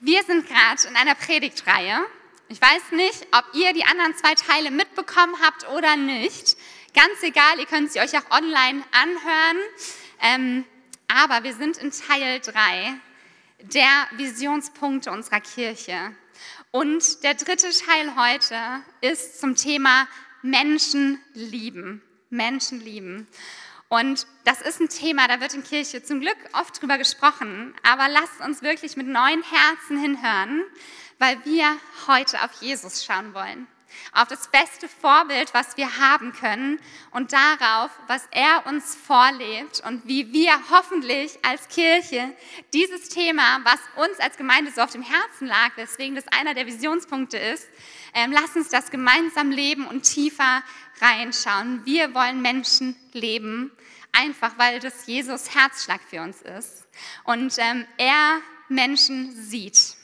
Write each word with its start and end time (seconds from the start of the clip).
Wir 0.00 0.22
sind 0.24 0.46
gerade 0.46 0.86
in 0.88 0.94
einer 0.94 1.14
Predigtreihe. 1.14 2.04
Ich 2.48 2.60
weiß 2.60 2.92
nicht, 2.92 3.26
ob 3.32 3.44
ihr 3.54 3.72
die 3.72 3.84
anderen 3.84 4.14
zwei 4.14 4.34
Teile 4.34 4.70
mitbekommen 4.70 5.34
habt 5.42 5.66
oder 5.70 5.96
nicht. 5.96 6.58
Ganz 6.94 7.22
egal, 7.22 7.58
ihr 7.58 7.64
könnt 7.64 7.90
sie 7.90 8.00
euch 8.00 8.12
auch 8.18 8.30
online 8.30 8.84
anhören. 8.92 9.56
Ähm, 10.20 10.64
aber 11.08 11.44
wir 11.44 11.54
sind 11.54 11.78
in 11.78 11.92
Teil 11.92 12.40
3 12.40 12.92
der 13.62 13.88
Visionspunkte 14.18 15.10
unserer 15.10 15.40
Kirche. 15.40 16.14
Und 16.72 17.22
der 17.22 17.32
dritte 17.32 17.70
Teil 17.70 18.14
heute 18.16 18.82
ist 19.00 19.40
zum 19.40 19.56
Thema 19.56 20.06
Menschen 20.42 21.18
lieben. 21.32 22.02
Menschen 22.28 22.80
lieben. 22.80 23.28
Und 23.88 24.26
das 24.44 24.60
ist 24.62 24.80
ein 24.80 24.88
Thema, 24.88 25.28
da 25.28 25.40
wird 25.40 25.54
in 25.54 25.62
Kirche 25.62 26.02
zum 26.02 26.20
Glück 26.20 26.36
oft 26.52 26.80
drüber 26.80 26.98
gesprochen, 26.98 27.74
aber 27.82 28.08
lasst 28.08 28.40
uns 28.40 28.62
wirklich 28.62 28.96
mit 28.96 29.06
neuen 29.06 29.42
Herzen 29.42 29.98
hinhören, 29.98 30.64
weil 31.18 31.44
wir 31.44 31.76
heute 32.08 32.42
auf 32.42 32.50
Jesus 32.60 33.04
schauen 33.04 33.32
wollen. 33.32 33.68
Auf 34.12 34.28
das 34.28 34.48
beste 34.48 34.88
Vorbild, 34.88 35.52
was 35.54 35.76
wir 35.76 35.98
haben 35.98 36.32
können 36.32 36.80
und 37.10 37.32
darauf, 37.32 37.90
was 38.06 38.26
er 38.30 38.66
uns 38.66 38.94
vorlebt 38.94 39.82
und 39.86 40.06
wie 40.06 40.32
wir 40.32 40.52
hoffentlich 40.70 41.38
als 41.44 41.68
Kirche 41.68 42.32
dieses 42.72 43.08
Thema, 43.08 43.60
was 43.64 43.78
uns 44.04 44.18
als 44.20 44.36
Gemeinde 44.36 44.70
so 44.70 44.80
auf 44.82 44.92
dem 44.92 45.02
Herzen 45.02 45.46
lag, 45.46 45.76
weswegen 45.76 46.14
das 46.14 46.28
einer 46.28 46.54
der 46.54 46.66
Visionspunkte 46.66 47.38
ist, 47.38 47.68
ähm, 48.14 48.32
lass 48.32 48.56
uns 48.56 48.68
das 48.68 48.90
gemeinsam 48.90 49.50
leben 49.50 49.86
und 49.86 50.02
tiefer 50.02 50.62
reinschauen. 51.00 51.84
Wir 51.84 52.14
wollen 52.14 52.40
Menschen 52.40 52.96
leben, 53.12 53.70
einfach 54.12 54.52
weil 54.56 54.80
das 54.80 55.06
Jesus 55.06 55.54
Herzschlag 55.54 56.00
für 56.08 56.22
uns 56.22 56.42
ist 56.42 56.86
und 57.24 57.54
ähm, 57.58 57.86
er 57.98 58.40
Menschen 58.68 59.32
sieht. 59.32 59.96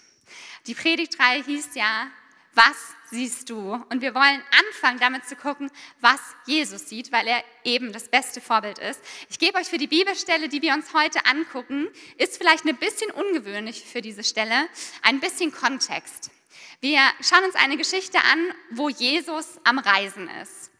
Die 0.67 0.75
Predigtreihe 0.75 1.43
hieß 1.43 1.71
ja, 1.75 2.07
was 2.55 2.77
siehst 3.11 3.50
du? 3.50 3.75
Und 3.91 4.00
wir 4.00 4.14
wollen 4.14 4.42
anfangen 4.69 4.98
damit 4.98 5.27
zu 5.27 5.36
gucken, 5.36 5.70
was 6.00 6.20
Jesus 6.47 6.89
sieht, 6.89 7.12
weil 7.12 7.27
er 7.27 7.42
eben 7.64 7.92
das 7.92 8.09
beste 8.09 8.41
Vorbild 8.41 8.78
ist. 8.78 9.00
Ich 9.31 9.39
gebe 9.39 9.59
euch 9.59 9.69
für 9.69 9.78
die 9.78 9.86
Bibelstelle, 9.86 10.48
die 10.48 10.62
wir 10.62 10.75
uns 10.75 10.92
heute 10.94 11.25
angucken, 11.27 11.89
ist 12.19 12.36
vielleicht 12.36 12.67
ein 12.67 12.77
bisschen 12.77 13.11
ungewöhnlich 13.11 13.84
für 13.84 14.03
diese 14.03 14.25
Stelle, 14.25 14.69
ein 15.03 15.20
bisschen 15.20 15.53
Kontext. 15.53 16.31
Wir 16.81 17.00
schauen 17.20 17.44
uns 17.44 17.55
eine 17.55 17.77
Geschichte 17.77 18.19
an, 18.19 18.55
wo 18.70 18.89
Jesus 18.89 19.61
am 19.64 19.78
Reisen 19.78 20.28
ist. 20.42 20.70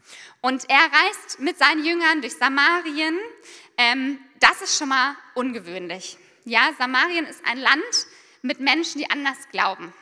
Und 0.41 0.69
er 0.69 0.81
reist 0.81 1.39
mit 1.39 1.57
seinen 1.59 1.85
Jüngern 1.85 2.21
durch 2.21 2.35
Samarien. 2.35 3.17
Ähm, 3.79 4.19
das 4.41 4.61
ist 4.61 4.77
schon 4.77 4.89
mal 4.89 5.15
ungewöhnlich. 5.35 6.19
Ja, 6.45 6.73
Samarien 6.77 7.27
ist 7.27 7.45
ein 7.47 7.59
Land 7.59 8.07
mit 8.43 8.59
Menschen, 8.59 8.99
die 8.99 9.09
anders 9.09 9.39
glauben. 9.53 9.93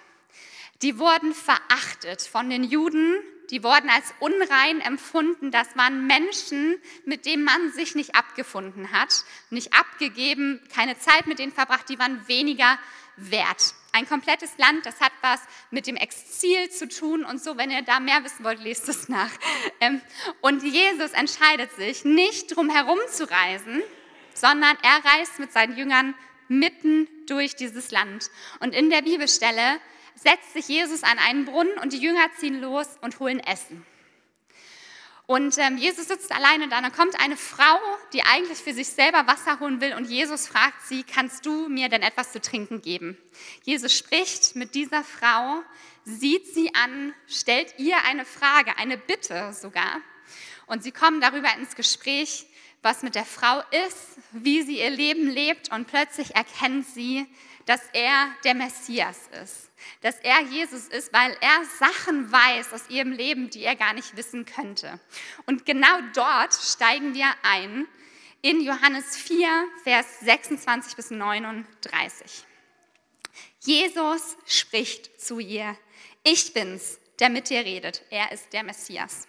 Die 0.83 0.99
wurden 0.99 1.35
verachtet 1.35 2.23
von 2.23 2.49
den 2.49 2.65
Juden, 2.65 3.19
die 3.51 3.63
wurden 3.63 3.91
als 3.91 4.15
unrein 4.21 4.81
empfunden. 4.81 5.51
Das 5.51 5.77
waren 5.77 6.07
Menschen, 6.07 6.81
mit 7.05 7.27
denen 7.27 7.45
man 7.45 7.73
sich 7.73 7.95
nicht 7.95 8.15
abgefunden 8.15 8.93
hat, 8.93 9.25
nicht 9.51 9.75
abgegeben, 9.75 10.61
keine 10.73 10.99
Zeit 10.99 11.27
mit 11.27 11.39
denen 11.39 11.53
verbracht, 11.53 11.89
die 11.89 11.99
waren 11.99 12.27
weniger 12.29 12.79
wert. 13.17 13.75
Ein 13.93 14.09
komplettes 14.09 14.57
Land, 14.57 14.87
das 14.87 15.01
hat 15.01 15.13
was 15.21 15.41
mit 15.71 15.87
dem 15.87 15.97
Exil 15.97 16.71
zu 16.71 16.89
tun 16.89 17.25
und 17.25 17.43
so. 17.43 17.59
Wenn 17.59 17.71
ihr 17.71 17.83
da 17.83 18.01
mehr 18.01 18.25
wissen 18.25 18.45
wollt, 18.45 18.63
lest 18.63 18.89
es 18.89 19.09
nach. 19.09 19.31
Ähm, 19.81 20.01
und 20.41 20.63
Jesus 20.63 21.11
entscheidet 21.11 21.73
sich, 21.73 22.05
nicht 22.05 22.55
drum 22.55 22.71
herum 22.71 22.99
zu 23.11 23.29
reisen, 23.29 23.83
sondern 24.33 24.79
er 24.83 25.05
reist 25.05 25.39
mit 25.39 25.53
seinen 25.53 25.77
Jüngern 25.77 26.15
mitten 26.49 27.09
durch 27.27 27.57
dieses 27.57 27.91
Land. 27.91 28.31
Und 28.61 28.75
in 28.75 28.91
der 28.91 29.03
Bibelstelle 29.03 29.81
setzt 30.23 30.53
sich 30.53 30.69
Jesus 30.69 31.03
an 31.03 31.19
einen 31.19 31.47
Brunnen 31.47 31.79
und 31.79 31.93
die 31.93 31.99
Jünger 31.99 32.31
ziehen 32.39 32.61
los 32.61 32.87
und 33.01 33.19
holen 33.21 33.41
Essen. 33.41 33.87
Und 35.27 35.59
ähm, 35.59 35.79
Jesus 35.79 36.09
sitzt 36.09 36.33
alleine 36.33 36.69
da. 36.69 36.81
Dann 36.81 36.93
kommt 36.93 37.19
eine 37.21 37.37
Frau, 37.37 37.79
die 38.13 38.25
eigentlich 38.25 38.59
für 38.59 38.75
sich 38.75 38.89
selber 38.89 39.29
Wasser 39.29 39.61
holen 39.61 39.81
will. 39.81 39.95
Und 39.95 40.11
Jesus 40.11 40.49
fragt 40.49 40.83
sie, 40.89 41.05
kannst 41.05 41.47
du 41.47 41.69
mir 41.69 41.89
denn 41.89 42.03
etwas 42.03 42.33
zu 42.33 42.41
trinken 42.41 42.83
geben? 42.83 43.17
Jesus 43.63 43.97
spricht 43.97 44.57
mit 44.57 44.75
dieser 44.75 45.05
Frau, 45.05 45.63
sieht 46.05 46.53
sie 46.53 46.75
an, 46.75 47.15
stellt 47.29 47.79
ihr 47.79 48.03
eine 48.07 48.25
Frage, 48.25 48.77
eine 48.77 48.99
Bitte 48.99 49.53
sogar. 49.53 50.01
Und 50.67 50.83
sie 50.83 50.91
kommen 50.91 51.21
darüber 51.21 51.55
ins 51.57 51.77
Gespräch, 51.77 52.47
was 52.83 53.05
mit 53.05 53.15
der 53.15 53.25
Frau 53.25 53.63
ist, 53.87 54.19
wie 54.33 54.63
sie 54.63 54.81
ihr 54.81 54.91
Leben 54.91 55.29
lebt. 55.29 55.71
Und 55.71 55.87
plötzlich 55.87 56.35
erkennt 56.35 56.89
sie, 56.89 57.25
dass 57.67 57.83
er 57.93 58.29
der 58.45 58.55
Messias 58.55 59.29
ist 59.43 59.71
dass 60.01 60.17
er 60.21 60.41
Jesus 60.43 60.89
ist, 60.89 61.13
weil 61.13 61.37
er 61.41 61.65
Sachen 61.79 62.31
weiß 62.31 62.73
aus 62.73 62.89
ihrem 62.89 63.13
Leben, 63.13 63.51
die 63.51 63.65
er 63.65 63.77
gar 63.77 63.93
nicht 63.93 64.17
wissen 64.17 64.47
könnte. 64.47 65.01
Und 65.47 65.67
genau 65.67 66.01
dort 66.15 66.55
steigen 66.55 67.15
wir 67.15 67.33
ein 67.43 67.87
in 68.43 68.61
Johannes 68.61 69.17
4, 69.17 69.49
Vers 69.85 70.21
26 70.21 70.97
bis 70.97 71.11
39. 71.11 72.45
Jesus 73.61 74.37
spricht 74.47 75.21
zu 75.21 75.39
ihr, 75.39 75.77
ich 76.23 76.55
bin's, 76.55 76.99
der 77.19 77.29
mit 77.29 77.51
dir 77.51 77.65
redet, 77.65 78.03
er 78.11 78.33
ist 78.33 78.53
der 78.55 78.63
Messias. 78.63 79.29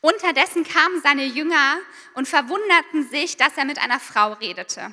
Unterdessen 0.00 0.64
kamen 0.64 1.00
seine 1.02 1.24
Jünger 1.24 1.78
und 2.14 2.28
verwunderten 2.28 3.08
sich, 3.08 3.36
dass 3.36 3.56
er 3.56 3.64
mit 3.64 3.78
einer 3.78 4.00
Frau 4.00 4.32
redete. 4.34 4.92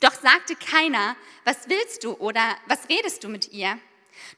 Doch 0.00 0.14
sagte 0.14 0.56
keiner, 0.56 1.16
was 1.44 1.68
willst 1.68 2.04
du 2.04 2.12
oder 2.14 2.56
was 2.66 2.88
redest 2.88 3.24
du 3.24 3.28
mit 3.28 3.52
ihr? 3.52 3.78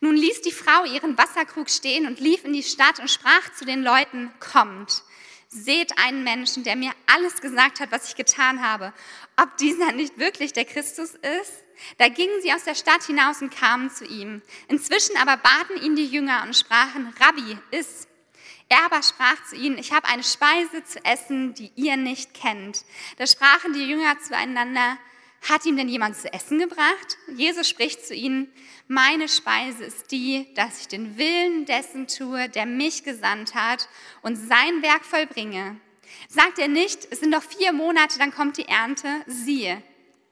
Nun 0.00 0.16
ließ 0.16 0.42
die 0.42 0.52
Frau 0.52 0.84
ihren 0.84 1.18
Wasserkrug 1.18 1.70
stehen 1.70 2.06
und 2.06 2.20
lief 2.20 2.44
in 2.44 2.52
die 2.52 2.62
Stadt 2.62 2.98
und 2.98 3.10
sprach 3.10 3.52
zu 3.54 3.64
den 3.64 3.82
Leuten, 3.82 4.32
kommt, 4.40 5.02
seht 5.48 5.98
einen 5.98 6.24
Menschen, 6.24 6.64
der 6.64 6.76
mir 6.76 6.92
alles 7.06 7.40
gesagt 7.40 7.80
hat, 7.80 7.92
was 7.92 8.08
ich 8.08 8.16
getan 8.16 8.62
habe, 8.62 8.92
ob 9.40 9.56
dieser 9.58 9.92
nicht 9.92 10.18
wirklich 10.18 10.52
der 10.52 10.64
Christus 10.64 11.14
ist. 11.14 11.52
Da 11.98 12.08
gingen 12.08 12.40
sie 12.42 12.52
aus 12.52 12.64
der 12.64 12.74
Stadt 12.74 13.04
hinaus 13.04 13.42
und 13.42 13.54
kamen 13.54 13.90
zu 13.90 14.04
ihm. 14.04 14.42
Inzwischen 14.68 15.16
aber 15.16 15.36
baten 15.36 15.82
ihn 15.82 15.96
die 15.96 16.06
Jünger 16.06 16.42
und 16.44 16.56
sprachen, 16.56 17.12
Rabbi, 17.20 17.58
iss. 17.70 18.06
Er 18.68 18.84
aber 18.86 19.02
sprach 19.02 19.44
zu 19.48 19.56
ihnen, 19.56 19.76
ich 19.76 19.92
habe 19.92 20.08
eine 20.08 20.24
Speise 20.24 20.84
zu 20.84 21.04
essen, 21.04 21.54
die 21.54 21.70
ihr 21.76 21.96
nicht 21.96 22.32
kennt. 22.32 22.84
Da 23.18 23.26
sprachen 23.26 23.74
die 23.74 23.86
Jünger 23.86 24.18
zueinander, 24.20 24.96
hat 25.48 25.66
ihm 25.66 25.76
denn 25.76 25.88
jemand 25.88 26.16
zu 26.16 26.32
essen 26.32 26.58
gebracht? 26.58 27.18
Jesus 27.36 27.68
spricht 27.68 28.06
zu 28.06 28.14
ihnen, 28.14 28.52
meine 28.88 29.28
Speise 29.28 29.84
ist 29.84 30.10
die, 30.10 30.52
dass 30.54 30.80
ich 30.80 30.88
den 30.88 31.16
Willen 31.18 31.64
dessen 31.66 32.06
tue, 32.06 32.48
der 32.48 32.66
mich 32.66 33.04
gesandt 33.04 33.54
hat 33.54 33.88
und 34.22 34.36
sein 34.36 34.82
Werk 34.82 35.04
vollbringe. 35.04 35.80
Sagt 36.28 36.58
er 36.58 36.68
nicht, 36.68 37.08
es 37.10 37.20
sind 37.20 37.30
noch 37.30 37.42
vier 37.42 37.72
Monate, 37.72 38.18
dann 38.18 38.32
kommt 38.32 38.56
die 38.56 38.68
Ernte? 38.68 39.08
Siehe, 39.26 39.82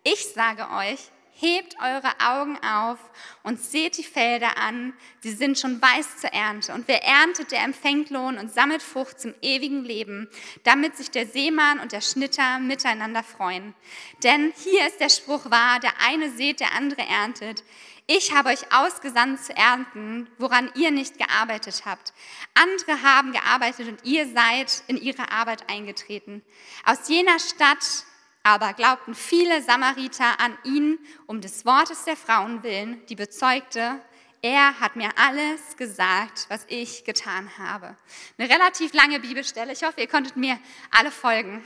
ich 0.05 0.27
sage 0.34 0.69
euch, 0.71 1.12
hebt 1.43 1.77
eure 1.81 2.13
Augen 2.25 2.57
auf 2.63 2.99
und 3.43 3.61
seht 3.61 3.99
die 3.99 4.05
Felder 4.05 4.57
an, 4.57 4.95
sie 5.21 5.33
sind 5.33 5.59
schon 5.59 5.83
weiß 5.83 6.19
zur 6.19 6.33
Ernte. 6.33 6.73
Und 6.73 6.87
wer 6.87 7.03
erntet, 7.03 7.51
der 7.51 7.65
empfängt 7.65 8.11
Lohn 8.11 8.39
und 8.39 8.53
sammelt 8.53 8.83
Frucht 8.83 9.21
zum 9.21 9.35
ewigen 9.43 9.85
Leben, 9.85 10.31
damit 10.63 10.97
sich 10.97 11.11
der 11.11 11.27
Seemann 11.27 11.81
und 11.81 11.93
der 11.93 12.01
Schnitter 12.01 12.61
miteinander 12.61 13.25
freuen. 13.25 13.75
Denn 14.23 14.53
hier 14.57 14.87
ist 14.87 15.01
der 15.01 15.09
Spruch 15.09 15.51
wahr, 15.51 15.81
der 15.81 15.93
eine 16.07 16.31
seht, 16.31 16.61
der 16.61 16.75
andere 16.75 17.03
erntet. 17.03 17.65
Ich 18.07 18.33
habe 18.33 18.51
euch 18.51 18.73
ausgesandt 18.73 19.43
zu 19.45 19.57
ernten, 19.57 20.29
woran 20.39 20.71
ihr 20.75 20.91
nicht 20.91 21.19
gearbeitet 21.19 21.83
habt. 21.85 22.13
Andere 22.55 23.03
haben 23.03 23.33
gearbeitet 23.33 23.89
und 23.89 24.05
ihr 24.05 24.29
seid 24.29 24.83
in 24.87 24.97
ihre 24.97 25.31
Arbeit 25.31 25.69
eingetreten. 25.69 26.43
Aus 26.85 27.09
jener 27.09 27.39
Stadt 27.39 28.05
aber 28.43 28.73
glaubten 28.73 29.15
viele 29.15 29.63
Samariter 29.63 30.41
an 30.41 30.57
ihn 30.65 30.99
um 31.27 31.41
des 31.41 31.65
Wortes 31.65 32.05
der 32.05 32.17
Frauen 32.17 32.63
willen, 32.63 33.05
die 33.07 33.15
bezeugte, 33.15 34.01
er 34.44 34.81
hat 34.81 34.97
mir 34.97 35.11
alles 35.17 35.77
gesagt, 35.77 36.47
was 36.49 36.65
ich 36.67 37.05
getan 37.05 37.49
habe. 37.59 37.97
Eine 38.37 38.50
relativ 38.50 38.93
lange 38.93 39.21
Bibelstelle. 39.21 39.73
Ich 39.73 39.85
hoffe, 39.85 40.00
ihr 40.00 40.09
konntet 40.09 40.37
mir 40.37 40.59
alle 40.91 41.12
folgen. 41.12 41.65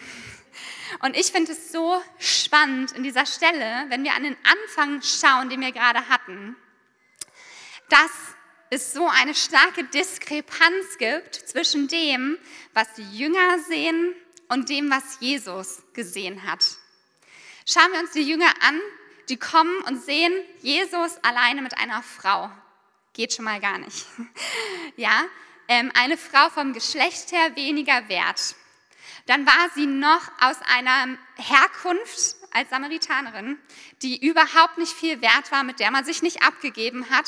Und 1.01 1.17
ich 1.17 1.33
finde 1.33 1.53
es 1.53 1.73
so 1.73 2.03
spannend 2.19 2.93
in 2.93 3.03
dieser 3.03 3.25
Stelle, 3.25 3.87
wenn 3.89 4.05
wir 4.05 4.15
an 4.15 4.25
den 4.25 4.37
Anfang 4.45 5.01
schauen, 5.01 5.49
den 5.49 5.63
wir 5.63 5.73
gerade 5.73 6.07
hatten, 6.09 6.55
dass 7.89 8.11
es 8.69 8.93
so 8.93 9.09
eine 9.09 9.35
starke 9.35 9.85
Diskrepanz 9.85 10.99
gibt 10.99 11.35
zwischen 11.35 11.89
dem, 11.89 12.37
was 12.75 12.93
die 12.95 13.17
Jünger 13.17 13.59
sehen 13.61 14.15
und 14.49 14.69
dem, 14.69 14.91
was 14.91 15.19
Jesus 15.21 15.83
gesehen 15.93 16.43
hat. 16.45 16.65
Schauen 17.67 17.93
wir 17.93 18.01
uns 18.01 18.13
die 18.13 18.23
Jünger 18.23 18.53
an, 18.61 18.81
die 19.29 19.37
kommen 19.37 19.77
und 19.83 20.03
sehen 20.03 20.33
Jesus 20.61 21.19
alleine 21.23 21.63
mit 21.63 21.77
einer 21.79 22.03
Frau. 22.03 22.51
Geht 23.13 23.33
schon 23.33 23.45
mal 23.45 23.61
gar 23.61 23.79
nicht. 23.79 24.07
Ja, 24.99 25.25
ähm, 25.69 25.93
eine 25.95 26.17
Frau 26.17 26.49
vom 26.49 26.73
Geschlecht 26.73 27.31
her 27.33 27.55
weniger 27.55 28.09
wert. 28.09 28.55
Dann 29.27 29.45
war 29.45 29.71
sie 29.75 29.87
noch 29.87 30.23
aus 30.41 30.57
einer 30.75 31.19
Herkunft, 31.37 32.37
als 32.53 32.71
Samaritanerin, 32.71 33.59
die 34.01 34.27
überhaupt 34.27 34.79
nicht 34.79 34.93
viel 34.93 35.21
wert 35.21 35.53
war, 35.53 35.65
mit 35.65 35.79
der 35.79 35.91
man 35.91 36.07
sich 36.07 36.23
nicht 36.23 36.43
abgegeben 36.43 37.11
hat. 37.11 37.27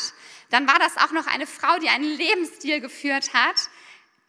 Dann 0.49 0.67
war 0.67 0.79
das 0.79 0.97
auch 0.97 1.13
noch 1.13 1.27
eine 1.27 1.47
Frau, 1.47 1.79
die 1.79 1.91
einen 1.91 2.17
Lebensstil 2.17 2.81
geführt 2.81 3.35
hat, 3.35 3.69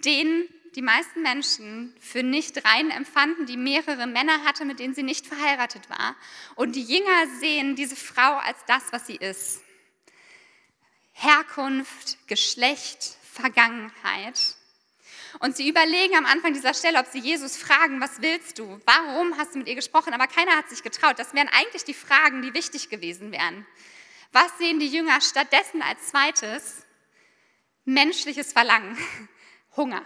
den 0.03 0.49
die 0.75 0.81
meisten 0.81 1.21
Menschen 1.21 1.95
für 1.99 2.23
nicht 2.23 2.65
rein 2.65 2.91
empfanden, 2.91 3.45
die 3.45 3.57
mehrere 3.57 4.07
Männer 4.07 4.43
hatte, 4.45 4.65
mit 4.65 4.79
denen 4.79 4.93
sie 4.93 5.03
nicht 5.03 5.27
verheiratet 5.27 5.89
war. 5.89 6.15
Und 6.55 6.75
die 6.75 6.83
Jünger 6.83 7.27
sehen 7.39 7.75
diese 7.75 7.95
Frau 7.95 8.37
als 8.37 8.57
das, 8.67 8.83
was 8.91 9.07
sie 9.07 9.15
ist. 9.15 9.61
Herkunft, 11.13 12.17
Geschlecht, 12.27 13.17
Vergangenheit. 13.31 14.55
Und 15.39 15.55
sie 15.55 15.69
überlegen 15.69 16.15
am 16.15 16.25
Anfang 16.25 16.53
dieser 16.53 16.73
Stelle, 16.73 16.99
ob 16.99 17.05
sie 17.05 17.19
Jesus 17.19 17.55
fragen, 17.55 18.01
was 18.01 18.21
willst 18.21 18.57
du? 18.57 18.79
Warum 18.85 19.37
hast 19.37 19.53
du 19.53 19.59
mit 19.59 19.67
ihr 19.67 19.75
gesprochen? 19.75 20.13
Aber 20.13 20.27
keiner 20.27 20.55
hat 20.55 20.69
sich 20.69 20.81
getraut. 20.81 21.19
Das 21.19 21.33
wären 21.33 21.49
eigentlich 21.49 21.83
die 21.83 21.93
Fragen, 21.93 22.41
die 22.41 22.53
wichtig 22.53 22.89
gewesen 22.89 23.31
wären. 23.31 23.65
Was 24.31 24.57
sehen 24.57 24.79
die 24.79 24.87
Jünger 24.87 25.21
stattdessen 25.21 25.81
als 25.81 26.07
zweites? 26.07 26.85
Menschliches 27.85 28.53
Verlangen, 28.53 28.97
Hunger. 29.75 30.03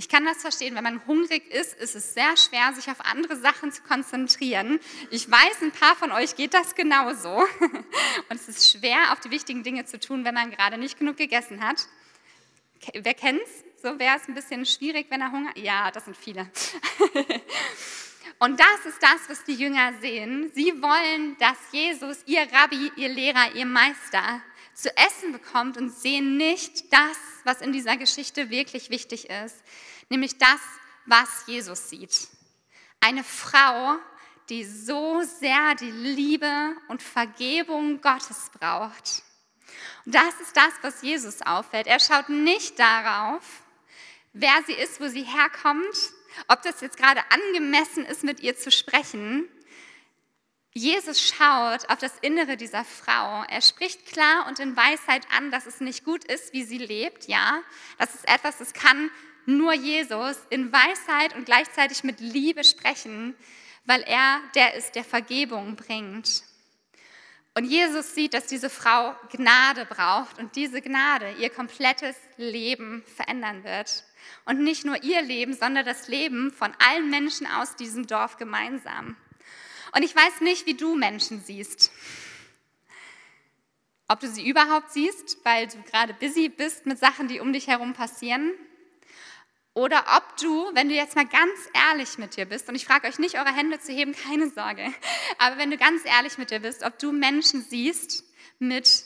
Ich 0.00 0.08
kann 0.08 0.24
das 0.24 0.38
verstehen, 0.38 0.76
wenn 0.76 0.84
man 0.84 1.04
hungrig 1.08 1.50
ist, 1.50 1.74
ist 1.74 1.96
es 1.96 2.14
sehr 2.14 2.36
schwer, 2.36 2.72
sich 2.72 2.88
auf 2.88 3.04
andere 3.04 3.34
Sachen 3.34 3.72
zu 3.72 3.82
konzentrieren. 3.82 4.78
Ich 5.10 5.28
weiß, 5.28 5.60
ein 5.62 5.72
paar 5.72 5.96
von 5.96 6.12
euch 6.12 6.36
geht 6.36 6.54
das 6.54 6.76
genauso. 6.76 7.28
Und 8.28 8.36
es 8.36 8.48
ist 8.48 8.70
schwer, 8.70 9.12
auf 9.12 9.18
die 9.18 9.32
wichtigen 9.32 9.64
Dinge 9.64 9.86
zu 9.86 9.98
tun, 9.98 10.24
wenn 10.24 10.34
man 10.34 10.52
gerade 10.52 10.78
nicht 10.78 11.00
genug 11.00 11.16
gegessen 11.16 11.66
hat. 11.66 11.88
Wer 12.94 13.14
kennt's? 13.14 13.50
So 13.82 13.98
wäre 13.98 14.16
es 14.16 14.28
ein 14.28 14.34
bisschen 14.34 14.64
schwierig, 14.66 15.06
wenn 15.10 15.20
er 15.20 15.32
Hunger. 15.32 15.50
Ja, 15.58 15.90
das 15.90 16.04
sind 16.04 16.16
viele. 16.16 16.48
Und 18.38 18.60
das 18.60 18.86
ist 18.86 19.02
das, 19.02 19.28
was 19.28 19.42
die 19.42 19.54
Jünger 19.54 19.94
sehen. 20.00 20.52
Sie 20.54 20.80
wollen, 20.80 21.36
dass 21.38 21.56
Jesus, 21.72 22.18
ihr 22.26 22.46
Rabbi, 22.52 22.92
ihr 22.94 23.08
Lehrer, 23.08 23.52
ihr 23.56 23.66
Meister, 23.66 24.42
zu 24.74 24.96
essen 24.96 25.32
bekommt 25.32 25.76
und 25.76 25.90
sehen 25.90 26.36
nicht 26.36 26.92
das, 26.92 27.18
was 27.42 27.60
in 27.60 27.72
dieser 27.72 27.96
Geschichte 27.96 28.48
wirklich 28.48 28.90
wichtig 28.90 29.28
ist, 29.28 29.56
nämlich 30.08 30.38
das, 30.38 30.60
was 31.06 31.28
Jesus 31.46 31.88
sieht. 31.88 32.28
Eine 33.00 33.24
Frau, 33.24 33.96
die 34.48 34.64
so 34.64 35.22
sehr 35.22 35.74
die 35.74 35.90
Liebe 35.90 36.74
und 36.88 37.02
Vergebung 37.02 38.00
Gottes 38.00 38.50
braucht. 38.58 39.22
Und 40.04 40.14
das 40.14 40.40
ist 40.40 40.56
das, 40.56 40.72
was 40.82 41.02
Jesus 41.02 41.42
auffällt. 41.42 41.86
Er 41.86 42.00
schaut 42.00 42.28
nicht 42.28 42.78
darauf, 42.78 43.42
wer 44.32 44.62
sie 44.66 44.72
ist, 44.72 45.00
wo 45.00 45.08
sie 45.08 45.22
herkommt, 45.22 45.96
ob 46.48 46.62
das 46.62 46.80
jetzt 46.80 46.96
gerade 46.96 47.22
angemessen 47.30 48.04
ist, 48.04 48.24
mit 48.24 48.40
ihr 48.40 48.56
zu 48.56 48.70
sprechen, 48.70 49.48
Jesus 50.78 51.20
schaut 51.20 51.90
auf 51.90 51.98
das 51.98 52.12
Innere 52.20 52.56
dieser 52.56 52.84
Frau. 52.84 53.42
Er 53.48 53.62
spricht 53.62 54.06
klar 54.06 54.46
und 54.46 54.60
in 54.60 54.76
Weisheit 54.76 55.26
an, 55.36 55.50
dass 55.50 55.66
es 55.66 55.80
nicht 55.80 56.04
gut 56.04 56.24
ist, 56.24 56.52
wie 56.52 56.62
sie 56.62 56.78
lebt. 56.78 57.26
Ja, 57.26 57.62
das 57.98 58.14
ist 58.14 58.28
etwas, 58.28 58.58
das 58.58 58.72
kann 58.74 59.10
nur 59.48 59.72
Jesus 59.72 60.36
in 60.50 60.70
Weisheit 60.72 61.34
und 61.34 61.46
gleichzeitig 61.46 62.04
mit 62.04 62.20
Liebe 62.20 62.64
sprechen, 62.64 63.34
weil 63.86 64.02
er 64.02 64.40
der 64.54 64.74
ist, 64.74 64.94
der 64.94 65.04
Vergebung 65.04 65.74
bringt. 65.74 66.42
Und 67.54 67.64
Jesus 67.64 68.14
sieht, 68.14 68.34
dass 68.34 68.46
diese 68.46 68.68
Frau 68.68 69.16
Gnade 69.32 69.86
braucht 69.86 70.38
und 70.38 70.54
diese 70.54 70.82
Gnade 70.82 71.34
ihr 71.40 71.48
komplettes 71.48 72.14
Leben 72.36 73.02
verändern 73.16 73.64
wird. 73.64 74.04
Und 74.44 74.62
nicht 74.62 74.84
nur 74.84 75.02
ihr 75.02 75.22
Leben, 75.22 75.54
sondern 75.54 75.86
das 75.86 76.08
Leben 76.08 76.52
von 76.52 76.72
allen 76.78 77.08
Menschen 77.08 77.46
aus 77.46 77.74
diesem 77.74 78.06
Dorf 78.06 78.36
gemeinsam. 78.36 79.16
Und 79.92 80.02
ich 80.02 80.14
weiß 80.14 80.42
nicht, 80.42 80.66
wie 80.66 80.74
du 80.74 80.94
Menschen 80.94 81.40
siehst. 81.40 81.90
Ob 84.08 84.20
du 84.20 84.28
sie 84.28 84.46
überhaupt 84.46 84.92
siehst, 84.92 85.38
weil 85.44 85.66
du 85.66 85.82
gerade 85.82 86.12
busy 86.14 86.50
bist 86.50 86.84
mit 86.84 86.98
Sachen, 86.98 87.28
die 87.28 87.40
um 87.40 87.52
dich 87.52 87.66
herum 87.66 87.94
passieren. 87.94 88.52
Oder 89.78 90.04
ob 90.16 90.36
du, 90.38 90.74
wenn 90.74 90.88
du 90.88 90.96
jetzt 90.96 91.14
mal 91.14 91.24
ganz 91.24 91.56
ehrlich 91.72 92.18
mit 92.18 92.36
dir 92.36 92.46
bist, 92.46 92.68
und 92.68 92.74
ich 92.74 92.84
frage 92.84 93.06
euch 93.06 93.20
nicht, 93.20 93.36
eure 93.36 93.54
Hände 93.54 93.78
zu 93.78 93.92
heben, 93.92 94.12
keine 94.28 94.50
Sorge, 94.50 94.92
aber 95.38 95.56
wenn 95.56 95.70
du 95.70 95.76
ganz 95.76 96.04
ehrlich 96.04 96.36
mit 96.36 96.50
dir 96.50 96.58
bist, 96.58 96.82
ob 96.82 96.98
du 96.98 97.12
Menschen 97.12 97.62
siehst 97.62 98.24
mit 98.58 99.04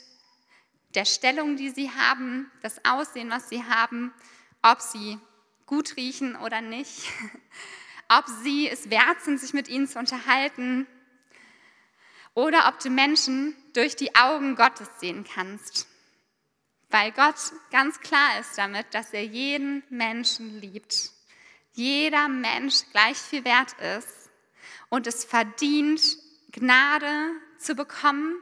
der 0.95 1.05
Stellung, 1.05 1.57
die 1.57 1.69
sie 1.69 1.91
haben, 1.91 2.51
das 2.63 2.83
Aussehen, 2.85 3.29
was 3.29 3.49
sie 3.49 3.63
haben, 3.63 4.15
ob 4.63 4.81
sie 4.81 5.19
gut 5.67 5.95
riechen 5.95 6.35
oder 6.37 6.61
nicht, 6.61 7.03
ob 8.09 8.25
sie 8.41 8.67
es 8.67 8.89
wert 8.89 9.21
sind, 9.21 9.39
sich 9.39 9.53
mit 9.53 9.67
ihnen 9.67 9.87
zu 9.87 9.99
unterhalten 9.99 10.87
oder 12.33 12.67
ob 12.67 12.79
du 12.79 12.89
Menschen 12.89 13.55
durch 13.75 13.95
die 13.95 14.15
Augen 14.15 14.55
Gottes 14.55 14.89
sehen 14.99 15.23
kannst. 15.23 15.87
Weil 16.93 17.11
Gott 17.11 17.37
ganz 17.71 17.99
klar 18.01 18.39
ist 18.39 18.55
damit, 18.55 18.85
dass 18.93 19.13
er 19.13 19.25
jeden 19.25 19.81
Menschen 19.89 20.61
liebt. 20.61 21.09
Jeder 21.71 22.27
Mensch 22.27 22.83
gleich 22.91 23.17
viel 23.17 23.43
wert 23.43 23.73
ist 23.97 24.29
und 24.89 25.07
es 25.07 25.25
verdient, 25.25 26.03
Gnade 26.51 27.31
zu 27.57 27.73
bekommen, 27.73 28.35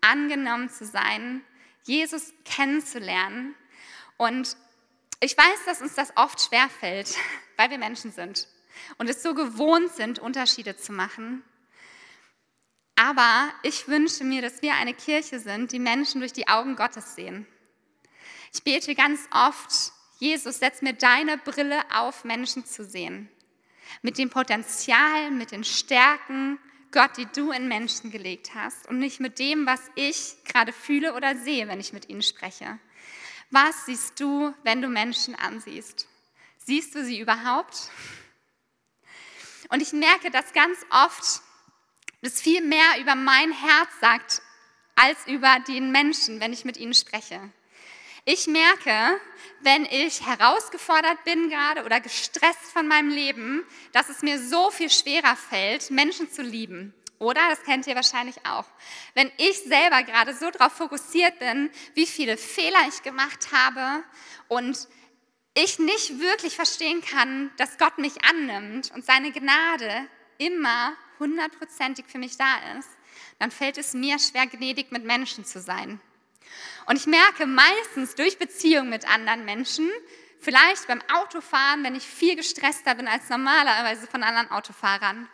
angenommen 0.00 0.70
zu 0.70 0.86
sein, 0.86 1.44
Jesus 1.82 2.32
kennenzulernen. 2.46 3.54
Und 4.16 4.56
ich 5.20 5.36
weiß, 5.36 5.66
dass 5.66 5.82
uns 5.82 5.94
das 5.94 6.16
oft 6.16 6.40
schwerfällt, 6.40 7.14
weil 7.58 7.68
wir 7.68 7.76
Menschen 7.76 8.12
sind 8.12 8.48
und 8.96 9.10
es 9.10 9.22
so 9.22 9.34
gewohnt 9.34 9.92
sind, 9.92 10.18
Unterschiede 10.18 10.74
zu 10.74 10.92
machen. 10.92 11.44
Aber 12.96 13.50
ich 13.62 13.88
wünsche 13.88 14.24
mir, 14.24 14.40
dass 14.40 14.62
wir 14.62 14.72
eine 14.72 14.94
Kirche 14.94 15.38
sind, 15.38 15.70
die 15.70 15.78
Menschen 15.78 16.22
durch 16.22 16.32
die 16.32 16.48
Augen 16.48 16.76
Gottes 16.76 17.14
sehen. 17.14 17.46
Ich 18.54 18.62
bete 18.62 18.94
ganz 18.94 19.20
oft, 19.32 19.92
Jesus, 20.20 20.60
setz 20.60 20.80
mir 20.80 20.92
deine 20.92 21.38
Brille 21.38 21.82
auf, 21.92 22.22
Menschen 22.22 22.64
zu 22.64 22.84
sehen. 22.84 23.28
Mit 24.00 24.16
dem 24.16 24.30
Potenzial, 24.30 25.32
mit 25.32 25.50
den 25.50 25.64
Stärken, 25.64 26.60
Gott, 26.92 27.16
die 27.16 27.26
du 27.26 27.50
in 27.50 27.66
Menschen 27.66 28.12
gelegt 28.12 28.54
hast 28.54 28.86
und 28.86 29.00
nicht 29.00 29.18
mit 29.18 29.40
dem, 29.40 29.66
was 29.66 29.80
ich 29.96 30.36
gerade 30.44 30.72
fühle 30.72 31.14
oder 31.14 31.36
sehe, 31.36 31.66
wenn 31.66 31.80
ich 31.80 31.92
mit 31.92 32.08
ihnen 32.08 32.22
spreche. 32.22 32.78
Was 33.50 33.86
siehst 33.86 34.20
du, 34.20 34.54
wenn 34.62 34.80
du 34.80 34.86
Menschen 34.86 35.34
ansiehst? 35.34 36.06
Siehst 36.58 36.94
du 36.94 37.04
sie 37.04 37.18
überhaupt? 37.18 37.90
Und 39.68 39.82
ich 39.82 39.92
merke, 39.92 40.30
dass 40.30 40.52
ganz 40.52 40.78
oft 40.90 41.42
es 42.20 42.40
viel 42.40 42.62
mehr 42.62 43.00
über 43.00 43.16
mein 43.16 43.50
Herz 43.50 43.90
sagt, 44.00 44.42
als 44.94 45.26
über 45.26 45.58
den 45.66 45.90
Menschen, 45.90 46.38
wenn 46.38 46.52
ich 46.52 46.64
mit 46.64 46.76
ihnen 46.76 46.94
spreche. 46.94 47.50
Ich 48.26 48.46
merke, 48.46 49.20
wenn 49.60 49.84
ich 49.84 50.26
herausgefordert 50.26 51.24
bin 51.24 51.50
gerade 51.50 51.84
oder 51.84 52.00
gestresst 52.00 52.72
von 52.72 52.88
meinem 52.88 53.10
Leben, 53.10 53.64
dass 53.92 54.08
es 54.08 54.22
mir 54.22 54.38
so 54.42 54.70
viel 54.70 54.88
schwerer 54.88 55.36
fällt, 55.36 55.90
Menschen 55.90 56.30
zu 56.30 56.40
lieben. 56.40 56.94
Oder? 57.18 57.42
Das 57.50 57.62
kennt 57.64 57.86
ihr 57.86 57.94
wahrscheinlich 57.94 58.36
auch. 58.46 58.64
Wenn 59.12 59.30
ich 59.36 59.60
selber 59.60 60.02
gerade 60.04 60.34
so 60.34 60.50
darauf 60.50 60.72
fokussiert 60.72 61.38
bin, 61.38 61.70
wie 61.94 62.06
viele 62.06 62.38
Fehler 62.38 62.80
ich 62.88 63.02
gemacht 63.02 63.48
habe 63.52 64.02
und 64.48 64.88
ich 65.52 65.78
nicht 65.78 66.18
wirklich 66.18 66.56
verstehen 66.56 67.02
kann, 67.02 67.50
dass 67.58 67.76
Gott 67.76 67.98
mich 67.98 68.24
annimmt 68.24 68.90
und 68.92 69.04
seine 69.04 69.32
Gnade 69.32 70.08
immer 70.38 70.94
hundertprozentig 71.18 72.06
für 72.08 72.18
mich 72.18 72.38
da 72.38 72.78
ist, 72.78 72.88
dann 73.38 73.50
fällt 73.50 73.76
es 73.76 73.92
mir 73.92 74.18
schwer, 74.18 74.46
gnädig 74.46 74.92
mit 74.92 75.04
Menschen 75.04 75.44
zu 75.44 75.60
sein. 75.60 76.00
Und 76.86 76.96
ich 76.96 77.06
merke 77.06 77.46
meistens 77.46 78.14
durch 78.14 78.38
Beziehungen 78.38 78.90
mit 78.90 79.08
anderen 79.08 79.44
Menschen, 79.44 79.90
vielleicht 80.40 80.86
beim 80.86 81.02
Autofahren, 81.12 81.82
wenn 81.82 81.94
ich 81.94 82.04
viel 82.04 82.36
gestresster 82.36 82.94
bin 82.94 83.08
als 83.08 83.28
normalerweise 83.30 84.06
von 84.06 84.22
anderen 84.22 84.50
Autofahrern, 84.50 85.28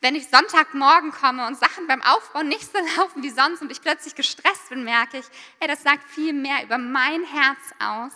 wenn 0.00 0.16
ich 0.16 0.28
Sonntagmorgen 0.28 1.12
komme 1.12 1.46
und 1.46 1.58
Sachen 1.58 1.86
beim 1.86 2.02
Aufbau 2.02 2.42
nicht 2.42 2.70
so 2.70 2.78
laufen 2.96 3.22
wie 3.22 3.30
sonst 3.30 3.62
und 3.62 3.70
ich 3.70 3.80
plötzlich 3.80 4.14
gestresst 4.14 4.68
bin, 4.68 4.84
merke 4.84 5.18
ich, 5.18 5.26
hey, 5.60 5.68
das 5.68 5.82
sagt 5.82 6.08
viel 6.10 6.32
mehr 6.32 6.62
über 6.64 6.76
mein 6.78 7.24
Herz 7.24 7.60
aus 7.78 8.12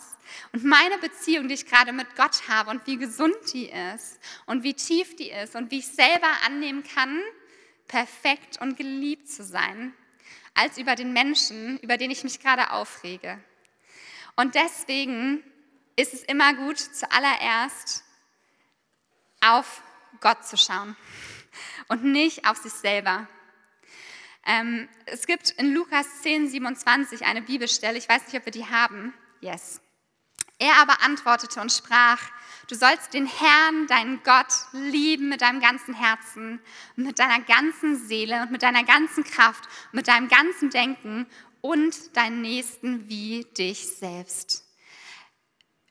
und 0.51 0.65
meine 0.65 0.97
Beziehung, 0.97 1.47
die 1.47 1.53
ich 1.53 1.65
gerade 1.65 1.93
mit 1.93 2.15
Gott 2.15 2.47
habe 2.49 2.69
und 2.69 2.85
wie 2.85 2.97
gesund 2.97 3.37
die 3.53 3.69
ist 3.95 4.19
und 4.45 4.63
wie 4.63 4.73
tief 4.73 5.15
die 5.15 5.31
ist 5.31 5.55
und 5.55 5.71
wie 5.71 5.79
ich 5.79 5.87
selber 5.87 6.27
annehmen 6.45 6.83
kann, 6.83 7.21
perfekt 7.87 8.59
und 8.61 8.77
geliebt 8.77 9.29
zu 9.29 9.43
sein, 9.43 9.93
als 10.57 10.77
über 10.77 10.95
den 10.95 11.13
Menschen, 11.13 11.79
über 11.79 11.97
den 11.97 12.11
ich 12.11 12.23
mich 12.23 12.39
gerade 12.39 12.71
aufrege. 12.71 13.39
Und 14.35 14.55
deswegen 14.55 15.43
ist 15.95 16.13
es 16.13 16.23
immer 16.23 16.53
gut, 16.53 16.79
zuallererst 16.79 18.03
auf 19.41 19.81
Gott 20.19 20.45
zu 20.45 20.57
schauen 20.57 20.95
und 21.87 22.03
nicht 22.03 22.47
auf 22.47 22.57
sich 22.57 22.73
selber. 22.73 23.27
Ähm, 24.45 24.87
es 25.05 25.27
gibt 25.27 25.51
in 25.51 25.73
Lukas 25.73 26.21
10, 26.21 26.49
27 26.49 27.25
eine 27.25 27.41
Bibelstelle, 27.41 27.97
ich 27.97 28.07
weiß 28.07 28.25
nicht, 28.25 28.37
ob 28.37 28.45
wir 28.45 28.51
die 28.51 28.65
haben. 28.65 29.13
Yes. 29.41 29.81
Er 30.57 30.77
aber 30.77 31.01
antwortete 31.03 31.61
und 31.61 31.71
sprach, 31.71 32.21
Du 32.67 32.75
sollst 32.75 33.13
den 33.13 33.27
Herrn, 33.27 33.87
deinen 33.87 34.21
Gott, 34.23 34.53
lieben 34.73 35.29
mit 35.29 35.39
deinem 35.39 35.61
ganzen 35.61 35.93
Herzen 35.93 36.59
mit 36.97 37.17
deiner 37.17 37.39
ganzen 37.41 37.95
Seele 37.95 38.41
und 38.41 38.51
mit 38.51 38.61
deiner 38.61 38.83
ganzen 38.83 39.23
Kraft 39.23 39.69
mit 39.93 40.09
deinem 40.09 40.27
ganzen 40.27 40.69
Denken 40.69 41.27
und 41.61 42.15
deinen 42.17 42.41
Nächsten 42.41 43.07
wie 43.07 43.45
dich 43.57 43.87
selbst. 43.87 44.65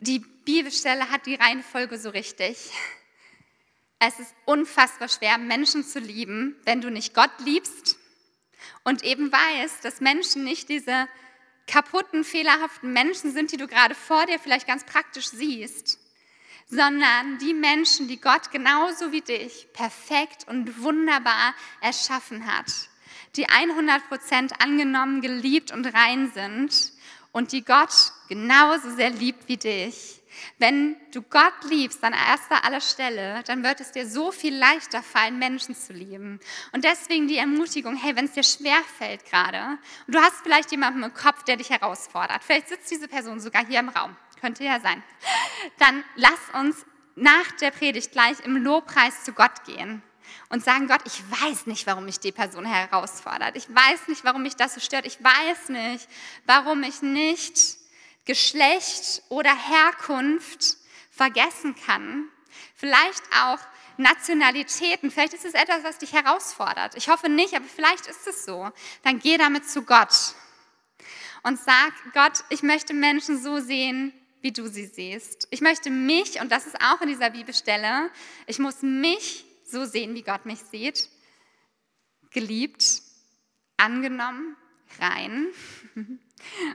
Die 0.01 0.19
Bibelstelle 0.19 1.11
hat 1.11 1.25
die 1.25 1.37
Reihenfolge 1.37 1.99
so 1.99 2.11
richtig. 2.11 2.71
Es 3.99 4.19
ist 4.21 4.35
unfassbar 4.45 5.09
schwer, 5.09 5.39
Menschen 5.39 5.83
zu 5.83 5.99
lieben, 5.99 6.57
wenn 6.65 6.83
du 6.83 6.91
nicht 6.91 7.15
Gott 7.15 7.31
liebst 7.39 7.97
und 8.85 9.03
eben 9.03 9.33
weißt, 9.33 9.83
dass 9.83 10.03
Menschen 10.03 10.45
nicht 10.45 10.69
diese 10.69 11.09
kaputten, 11.67 12.23
fehlerhaften 12.23 12.93
Menschen 12.93 13.33
sind, 13.33 13.53
die 13.53 13.57
du 13.57 13.67
gerade 13.67 13.95
vor 13.95 14.27
dir 14.27 14.39
vielleicht 14.39 14.67
ganz 14.67 14.85
praktisch 14.85 15.29
siehst, 15.29 15.99
sondern 16.69 17.39
die 17.39 17.55
Menschen, 17.55 18.09
die 18.09 18.21
Gott 18.21 18.51
genauso 18.51 19.13
wie 19.13 19.21
dich 19.21 19.69
perfekt 19.73 20.47
und 20.49 20.83
wunderbar 20.83 21.55
erschaffen 21.81 22.47
hat, 22.47 22.73
die 23.37 23.47
100% 23.47 24.61
angenommen, 24.61 25.21
geliebt 25.21 25.71
und 25.71 25.87
rein 25.87 26.31
sind 26.33 26.93
und 27.33 27.53
die 27.53 27.65
Gott 27.65 28.13
genauso 28.29 28.91
sehr 28.95 29.11
liebt 29.11 29.49
wie 29.49 29.57
dich. 29.57 30.23
Wenn 30.59 30.97
du 31.13 31.23
Gott 31.23 31.65
liebst 31.69 32.03
an 32.05 32.13
erster 32.13 32.65
aller 32.65 32.81
Stelle, 32.81 33.43
dann 33.47 33.63
wird 33.63 33.81
es 33.81 33.93
dir 33.93 34.07
so 34.07 34.33
viel 34.33 34.55
leichter 34.55 35.03
fallen, 35.03 35.39
Menschen 35.39 35.75
zu 35.75 35.93
lieben. 35.93 36.41
Und 36.73 36.85
deswegen 36.85 37.27
die 37.27 37.39
Ermutigung, 37.39 37.97
hey, 37.97 38.17
wenn 38.17 38.27
es 38.27 38.33
dir 38.33 38.43
schwer 38.43 38.79
fällt 38.99 39.25
gerade, 39.25 39.79
und 40.07 40.15
du 40.15 40.21
hast 40.21 40.43
vielleicht 40.43 40.71
jemanden 40.71 41.03
im 41.03 41.15
Kopf, 41.15 41.43
der 41.45 41.57
dich 41.57 41.71
herausfordert, 41.71 42.43
vielleicht 42.45 42.69
sitzt 42.69 42.91
diese 42.91 43.09
Person 43.09 43.41
sogar 43.41 43.65
hier 43.67 43.81
im 43.81 43.89
Raum, 43.89 44.17
könnte 44.41 44.65
ja 44.65 44.81
sein, 44.81 45.03
dann 45.79 46.05
lass 46.17 46.39
uns 46.55 46.85
nach 47.15 47.51
der 47.61 47.71
Predigt 47.71 48.13
gleich 48.13 48.41
im 48.41 48.57
Lobpreis 48.57 49.25
zu 49.25 49.33
Gott 49.33 49.65
gehen 49.65 50.03
und 50.49 50.63
sagen, 50.63 50.87
Gott, 50.87 51.01
ich 51.05 51.23
weiß 51.43 51.67
nicht, 51.67 51.87
warum 51.87 52.05
mich 52.05 52.21
die 52.21 52.33
Person 52.33 52.65
herausfordert. 52.65 53.57
Ich 53.57 53.69
weiß 53.69 54.09
nicht, 54.09 54.25
warum 54.25 54.43
mich 54.43 54.57
das 54.57 54.75
so 54.75 54.81
stört. 54.81 55.07
Ich 55.07 55.23
weiß 55.23 55.71
nicht, 55.71 56.09
warum 56.45 56.83
ich 56.83 57.03
nicht 57.03 57.77
Geschlecht 58.25 59.23
oder 59.29 59.55
Herkunft 59.55 60.77
vergessen 61.11 61.75
kann. 61.87 62.29
Vielleicht 62.75 63.23
auch 63.45 63.59
Nationalitäten. 63.97 65.11
Vielleicht 65.11 65.35
ist 65.35 65.45
es 65.45 65.55
etwas, 65.55 65.83
was 65.83 65.99
dich 65.99 66.13
herausfordert. 66.13 66.95
Ich 66.97 67.09
hoffe 67.09 67.29
nicht, 67.29 67.55
aber 67.55 67.65
vielleicht 67.65 68.07
ist 68.07 68.27
es 68.27 68.45
so. 68.45 68.71
Dann 69.03 69.19
geh 69.19 69.39
damit 69.39 69.69
zu 69.69 69.83
Gott 69.83 70.35
und 71.43 71.59
sag, 71.59 71.93
Gott, 72.13 72.45
ich 72.51 72.63
möchte 72.63 72.93
Menschen 72.93 73.41
so 73.41 73.61
sehen, 73.61 74.13
wie 74.47 74.53
du 74.53 74.69
sie 74.69 74.87
siehst. 74.87 75.49
Ich 75.51 75.61
möchte 75.61 75.91
mich, 75.91 76.41
und 76.41 76.53
das 76.53 76.69
ist 76.69 76.77
auch 76.81 77.01
in 77.01 77.09
dieser 77.09 77.31
Bibelstelle, 77.31 78.11
ich 78.47 78.61
muss 78.61 78.81
mich 78.83 79.45
so 79.65 79.85
sehen, 79.85 80.15
wie 80.15 80.23
Gott 80.23 80.47
mich 80.47 80.61
sieht. 80.61 81.09
Geliebt, 82.31 83.03
angenommen, 83.77 84.57
rein. 85.01 85.49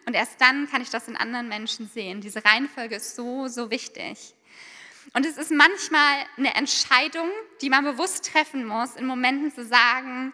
Und 0.05 0.13
erst 0.13 0.41
dann 0.41 0.69
kann 0.69 0.81
ich 0.81 0.89
das 0.89 1.07
in 1.07 1.15
anderen 1.15 1.47
Menschen 1.47 1.87
sehen. 1.87 2.19
Diese 2.19 2.43
Reihenfolge 2.43 2.95
ist 2.95 3.15
so, 3.15 3.47
so 3.47 3.71
wichtig. 3.71 4.33
Und 5.13 5.25
es 5.25 5.37
ist 5.37 5.51
manchmal 5.51 6.25
eine 6.35 6.53
Entscheidung, 6.55 7.29
die 7.61 7.69
man 7.69 7.85
bewusst 7.85 8.25
treffen 8.33 8.65
muss, 8.65 8.97
in 8.97 9.05
Momenten 9.05 9.53
zu 9.53 9.63
sagen, 9.63 10.33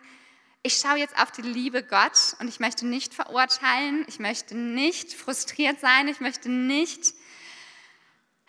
ich 0.63 0.77
schaue 0.77 0.97
jetzt 0.97 1.19
auf 1.21 1.31
die 1.31 1.43
Liebe 1.43 1.83
Gott 1.83 2.35
und 2.39 2.47
ich 2.47 2.59
möchte 2.59 2.87
nicht 2.87 3.13
verurteilen, 3.13 4.05
ich 4.07 4.17
möchte 4.17 4.57
nicht 4.57 5.13
frustriert 5.13 5.79
sein, 5.79 6.07
ich 6.07 6.19
möchte 6.19 6.49
nicht 6.49 7.13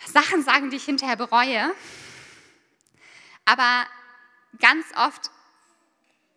Sachen 0.06 0.42
sagen, 0.42 0.70
die 0.70 0.76
ich 0.76 0.84
hinterher 0.84 1.16
bereue. 1.16 1.74
Aber 3.44 3.86
ganz 4.60 4.86
oft 4.96 5.30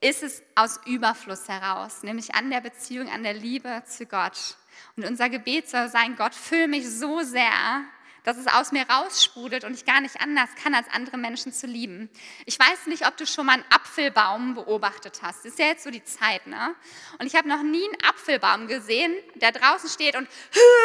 ist 0.02 0.24
es 0.24 0.42
aus 0.56 0.80
Überfluss 0.86 1.48
heraus, 1.48 2.04
nämlich 2.04 2.34
an 2.34 2.50
der 2.50 2.62
Beziehung, 2.62 3.10
an 3.10 3.24
der 3.24 3.34
Liebe 3.34 3.84
zu 3.86 4.06
Gott. 4.06 4.58
Und 4.96 5.06
unser 5.06 5.30
Gebet 5.30 5.70
soll 5.70 5.90
sein, 5.90 6.16
Gott, 6.16 6.34
füll 6.34 6.68
mich 6.68 6.90
so 6.90 7.22
sehr, 7.22 7.84
dass 8.24 8.38
es 8.38 8.48
aus 8.48 8.72
mir 8.72 8.88
raussprudelt 8.88 9.64
und 9.64 9.74
ich 9.74 9.86
gar 9.86 10.02
nicht 10.02 10.22
anders 10.22 10.50
kann, 10.62 10.76
als 10.76 10.88
andere 10.92 11.18
Menschen 11.18 11.54
zu 11.54 11.68
lieben. 11.68 12.10
Ich 12.46 12.58
weiß 12.60 12.88
nicht, 12.88 13.08
ob 13.08 13.18
du 13.18 13.26
schon 13.26 13.46
mal 13.46 13.54
einen 13.54 13.66
Apfelbaum 13.70 14.56
beobachtet 14.56 15.22
hast. 15.22 15.40
Das 15.40 15.54
ist 15.54 15.60
ja 15.60 15.68
jetzt 15.68 15.84
so 15.84 15.92
die 15.92 16.04
Zeit, 16.04 16.46
ne? 16.48 16.76
Und 17.20 17.26
ich 17.26 17.36
habe 17.36 17.48
noch 17.48 17.64
nie 17.64 17.84
einen 17.84 18.04
Apfelbaum 18.04 18.68
gesehen, 18.68 19.14
der 19.36 19.52
draußen 19.52 19.90
steht 19.90 20.16
und 20.16 20.28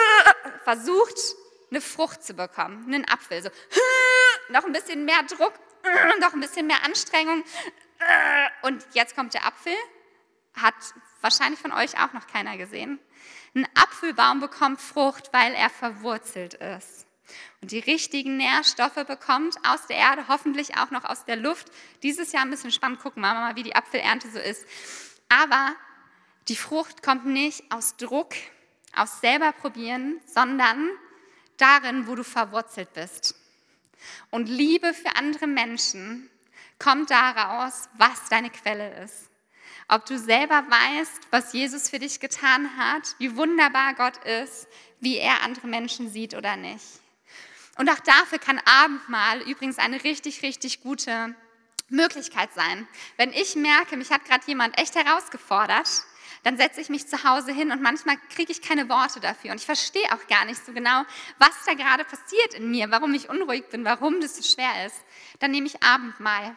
versucht, 0.64 1.18
eine 1.70 1.80
Frucht 1.80 2.22
zu 2.22 2.34
bekommen, 2.34 2.84
einen 2.86 3.08
Apfel. 3.08 3.42
So, 3.42 3.50
noch 4.50 4.64
ein 4.64 4.72
bisschen 4.72 5.04
mehr 5.04 5.22
Druck, 5.24 5.54
noch 6.20 6.32
ein 6.32 6.40
bisschen 6.40 6.66
mehr 6.66 6.84
Anstrengung. 6.84 7.44
Und 8.62 8.86
jetzt 8.92 9.14
kommt 9.16 9.34
der 9.34 9.46
Apfel. 9.46 9.74
Hat 10.54 10.74
wahrscheinlich 11.20 11.60
von 11.60 11.72
euch 11.72 11.98
auch 11.98 12.12
noch 12.12 12.26
keiner 12.26 12.56
gesehen. 12.56 12.98
Ein 13.54 13.66
Apfelbaum 13.74 14.40
bekommt 14.40 14.80
Frucht, 14.80 15.32
weil 15.32 15.54
er 15.54 15.70
verwurzelt 15.70 16.54
ist 16.54 17.06
und 17.60 17.70
die 17.70 17.78
richtigen 17.78 18.36
Nährstoffe 18.36 19.04
bekommt 19.06 19.56
aus 19.66 19.86
der 19.86 19.96
Erde, 19.96 20.28
hoffentlich 20.28 20.76
auch 20.78 20.90
noch 20.90 21.04
aus 21.04 21.24
der 21.24 21.36
Luft. 21.36 21.70
Dieses 22.02 22.32
Jahr 22.32 22.42
ein 22.42 22.50
bisschen 22.50 22.70
spannend, 22.70 23.00
gucken 23.00 23.22
wir 23.22 23.34
mal, 23.34 23.56
wie 23.56 23.62
die 23.62 23.74
Apfelernte 23.74 24.30
so 24.30 24.38
ist. 24.38 24.66
Aber 25.28 25.74
die 26.48 26.56
Frucht 26.56 27.02
kommt 27.02 27.26
nicht 27.26 27.64
aus 27.72 27.96
Druck, 27.96 28.34
aus 28.94 29.20
selber 29.20 29.52
probieren, 29.52 30.20
sondern 30.26 30.90
darin, 31.56 32.06
wo 32.06 32.14
du 32.14 32.24
verwurzelt 32.24 32.92
bist. 32.94 33.34
Und 34.30 34.48
Liebe 34.48 34.94
für 34.94 35.16
andere 35.16 35.46
Menschen 35.46 36.30
kommt 36.78 37.10
daraus, 37.10 37.88
was 37.94 38.28
deine 38.28 38.50
Quelle 38.50 39.02
ist. 39.02 39.30
Ob 39.88 40.04
du 40.06 40.18
selber 40.18 40.64
weißt, 40.68 41.28
was 41.30 41.52
Jesus 41.52 41.88
für 41.88 41.98
dich 41.98 42.18
getan 42.18 42.76
hat, 42.76 43.14
wie 43.18 43.36
wunderbar 43.36 43.94
Gott 43.94 44.16
ist, 44.24 44.66
wie 45.00 45.16
er 45.16 45.42
andere 45.42 45.68
Menschen 45.68 46.10
sieht 46.10 46.34
oder 46.34 46.56
nicht. 46.56 46.84
Und 47.78 47.90
auch 47.90 48.00
dafür 48.00 48.38
kann 48.38 48.60
Abendmahl 48.64 49.42
übrigens 49.42 49.78
eine 49.78 50.02
richtig, 50.02 50.42
richtig 50.42 50.82
gute 50.82 51.34
Möglichkeit 51.88 52.52
sein. 52.54 52.88
Wenn 53.16 53.32
ich 53.32 53.54
merke, 53.54 53.96
mich 53.96 54.10
hat 54.10 54.24
gerade 54.24 54.46
jemand 54.46 54.78
echt 54.78 54.96
herausgefordert, 54.96 55.88
dann 56.42 56.56
setze 56.56 56.80
ich 56.80 56.88
mich 56.88 57.06
zu 57.06 57.24
Hause 57.24 57.52
hin 57.52 57.70
und 57.70 57.82
manchmal 57.82 58.16
kriege 58.34 58.52
ich 58.52 58.62
keine 58.62 58.88
Worte 58.88 59.20
dafür 59.20 59.50
und 59.52 59.60
ich 59.60 59.66
verstehe 59.66 60.06
auch 60.12 60.26
gar 60.28 60.44
nicht 60.44 60.64
so 60.64 60.72
genau, 60.72 61.02
was 61.38 61.64
da 61.66 61.74
gerade 61.74 62.04
passiert 62.04 62.54
in 62.54 62.70
mir, 62.70 62.90
warum 62.90 63.14
ich 63.14 63.28
unruhig 63.28 63.68
bin, 63.68 63.84
warum 63.84 64.20
das 64.20 64.36
so 64.36 64.42
schwer 64.42 64.86
ist. 64.86 64.96
Dann 65.38 65.50
nehme 65.50 65.66
ich 65.66 65.82
Abendmahl 65.82 66.56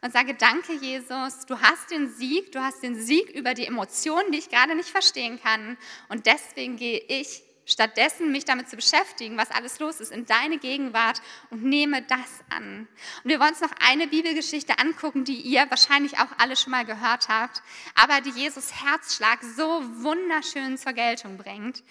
und 0.00 0.12
sage, 0.12 0.34
danke 0.34 0.72
Jesus, 0.74 1.46
du 1.46 1.60
hast 1.60 1.90
den 1.90 2.12
Sieg, 2.12 2.52
du 2.52 2.60
hast 2.60 2.82
den 2.82 3.00
Sieg 3.00 3.30
über 3.30 3.54
die 3.54 3.66
Emotionen, 3.66 4.32
die 4.32 4.38
ich 4.38 4.50
gerade 4.50 4.74
nicht 4.74 4.88
verstehen 4.88 5.40
kann. 5.40 5.78
Und 6.08 6.26
deswegen 6.26 6.76
gehe 6.76 6.98
ich 6.98 7.42
stattdessen 7.64 8.32
mich 8.32 8.44
damit 8.44 8.68
zu 8.68 8.76
beschäftigen, 8.76 9.36
was 9.36 9.50
alles 9.50 9.78
los 9.78 10.00
ist, 10.00 10.12
in 10.12 10.26
deine 10.26 10.58
Gegenwart 10.58 11.22
und 11.50 11.64
nehme 11.64 12.02
das 12.02 12.40
an. 12.50 12.88
Und 13.22 13.30
wir 13.30 13.38
wollen 13.38 13.50
uns 13.50 13.60
noch 13.60 13.72
eine 13.86 14.06
Bibelgeschichte 14.08 14.78
angucken, 14.78 15.24
die 15.24 15.40
ihr 15.40 15.68
wahrscheinlich 15.70 16.18
auch 16.18 16.28
alle 16.38 16.56
schon 16.56 16.72
mal 16.72 16.84
gehört 16.84 17.28
habt, 17.28 17.62
aber 17.94 18.20
die 18.20 18.30
Jesus 18.30 18.72
Herzschlag 18.82 19.42
so 19.42 19.64
wunderschön 20.02 20.76
zur 20.76 20.92
Geltung 20.92 21.36
bringt. 21.36 21.82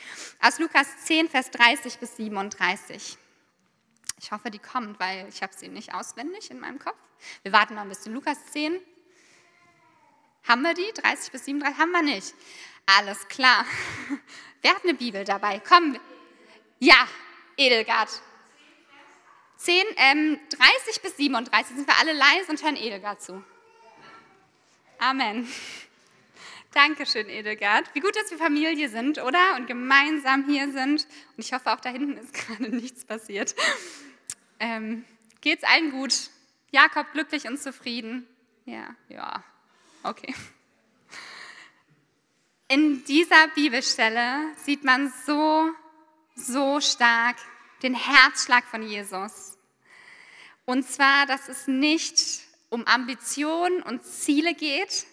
Aus 0.41 0.59
Lukas 0.59 0.87
10, 1.05 1.29
Vers 1.29 1.51
30 1.51 1.97
bis 1.99 2.17
37. 2.17 3.17
Ich 4.19 4.31
hoffe, 4.31 4.51
die 4.51 4.59
kommt, 4.59 4.99
weil 4.99 5.27
ich 5.29 5.41
habe 5.41 5.53
sie 5.55 5.67
nicht 5.67 5.93
auswendig 5.93 6.51
in 6.51 6.59
meinem 6.59 6.79
Kopf. 6.79 6.97
Wir 7.43 7.53
warten 7.53 7.75
noch 7.75 7.81
ein 7.81 7.89
bisschen. 7.89 8.13
Lukas 8.13 8.37
10. 8.51 8.79
Haben 10.47 10.61
wir 10.63 10.73
die? 10.73 10.91
30 11.01 11.31
bis 11.31 11.45
37? 11.45 11.79
Haben 11.79 11.91
wir 11.91 12.01
nicht. 12.01 12.33
Alles 12.85 13.27
klar. 13.27 13.65
Wer 14.61 14.75
hat 14.75 14.83
eine 14.83 14.93
Bibel 14.93 15.23
dabei? 15.23 15.61
Komm. 15.67 15.97
Ja, 16.79 17.07
Edelgard. 17.57 18.09
10, 19.57 19.85
ähm, 19.97 20.39
30 20.49 21.01
bis 21.03 21.17
37 21.17 21.75
sind 21.75 21.87
wir 21.87 21.99
alle 21.99 22.13
leise 22.13 22.49
und 22.49 22.63
hören 22.63 22.75
Edelgard 22.75 23.21
zu. 23.21 23.43
Amen. 24.97 25.47
Dankeschön, 26.73 27.29
Edelgard. 27.29 27.93
Wie 27.93 27.99
gut, 27.99 28.15
dass 28.15 28.31
wir 28.31 28.37
Familie 28.37 28.89
sind, 28.89 29.19
oder? 29.19 29.55
Und 29.57 29.67
gemeinsam 29.67 30.45
hier 30.45 30.71
sind. 30.71 31.05
Und 31.35 31.45
ich 31.45 31.53
hoffe, 31.53 31.71
auch 31.71 31.79
da 31.79 31.89
hinten 31.89 32.17
ist 32.17 32.33
gerade 32.47 32.69
nichts 32.75 33.05
passiert. 33.05 33.55
Ähm, 34.59 35.05
geht's 35.41 35.63
allen 35.63 35.91
gut? 35.91 36.29
Jakob 36.71 37.11
glücklich 37.11 37.45
und 37.47 37.59
zufrieden? 37.59 38.25
Ja, 38.65 38.95
ja, 39.09 39.43
okay. 40.03 40.33
In 42.67 43.03
dieser 43.05 43.47
Bibelstelle 43.49 44.53
sieht 44.63 44.83
man 44.83 45.11
so, 45.25 45.69
so 46.35 46.79
stark 46.79 47.35
den 47.83 47.93
Herzschlag 47.93 48.63
von 48.65 48.83
Jesus. 48.83 49.57
Und 50.65 50.87
zwar, 50.87 51.25
dass 51.25 51.49
es 51.49 51.67
nicht 51.67 52.41
um 52.69 52.87
Ambitionen 52.87 53.81
und 53.81 54.05
Ziele 54.05 54.53
geht. 54.53 55.05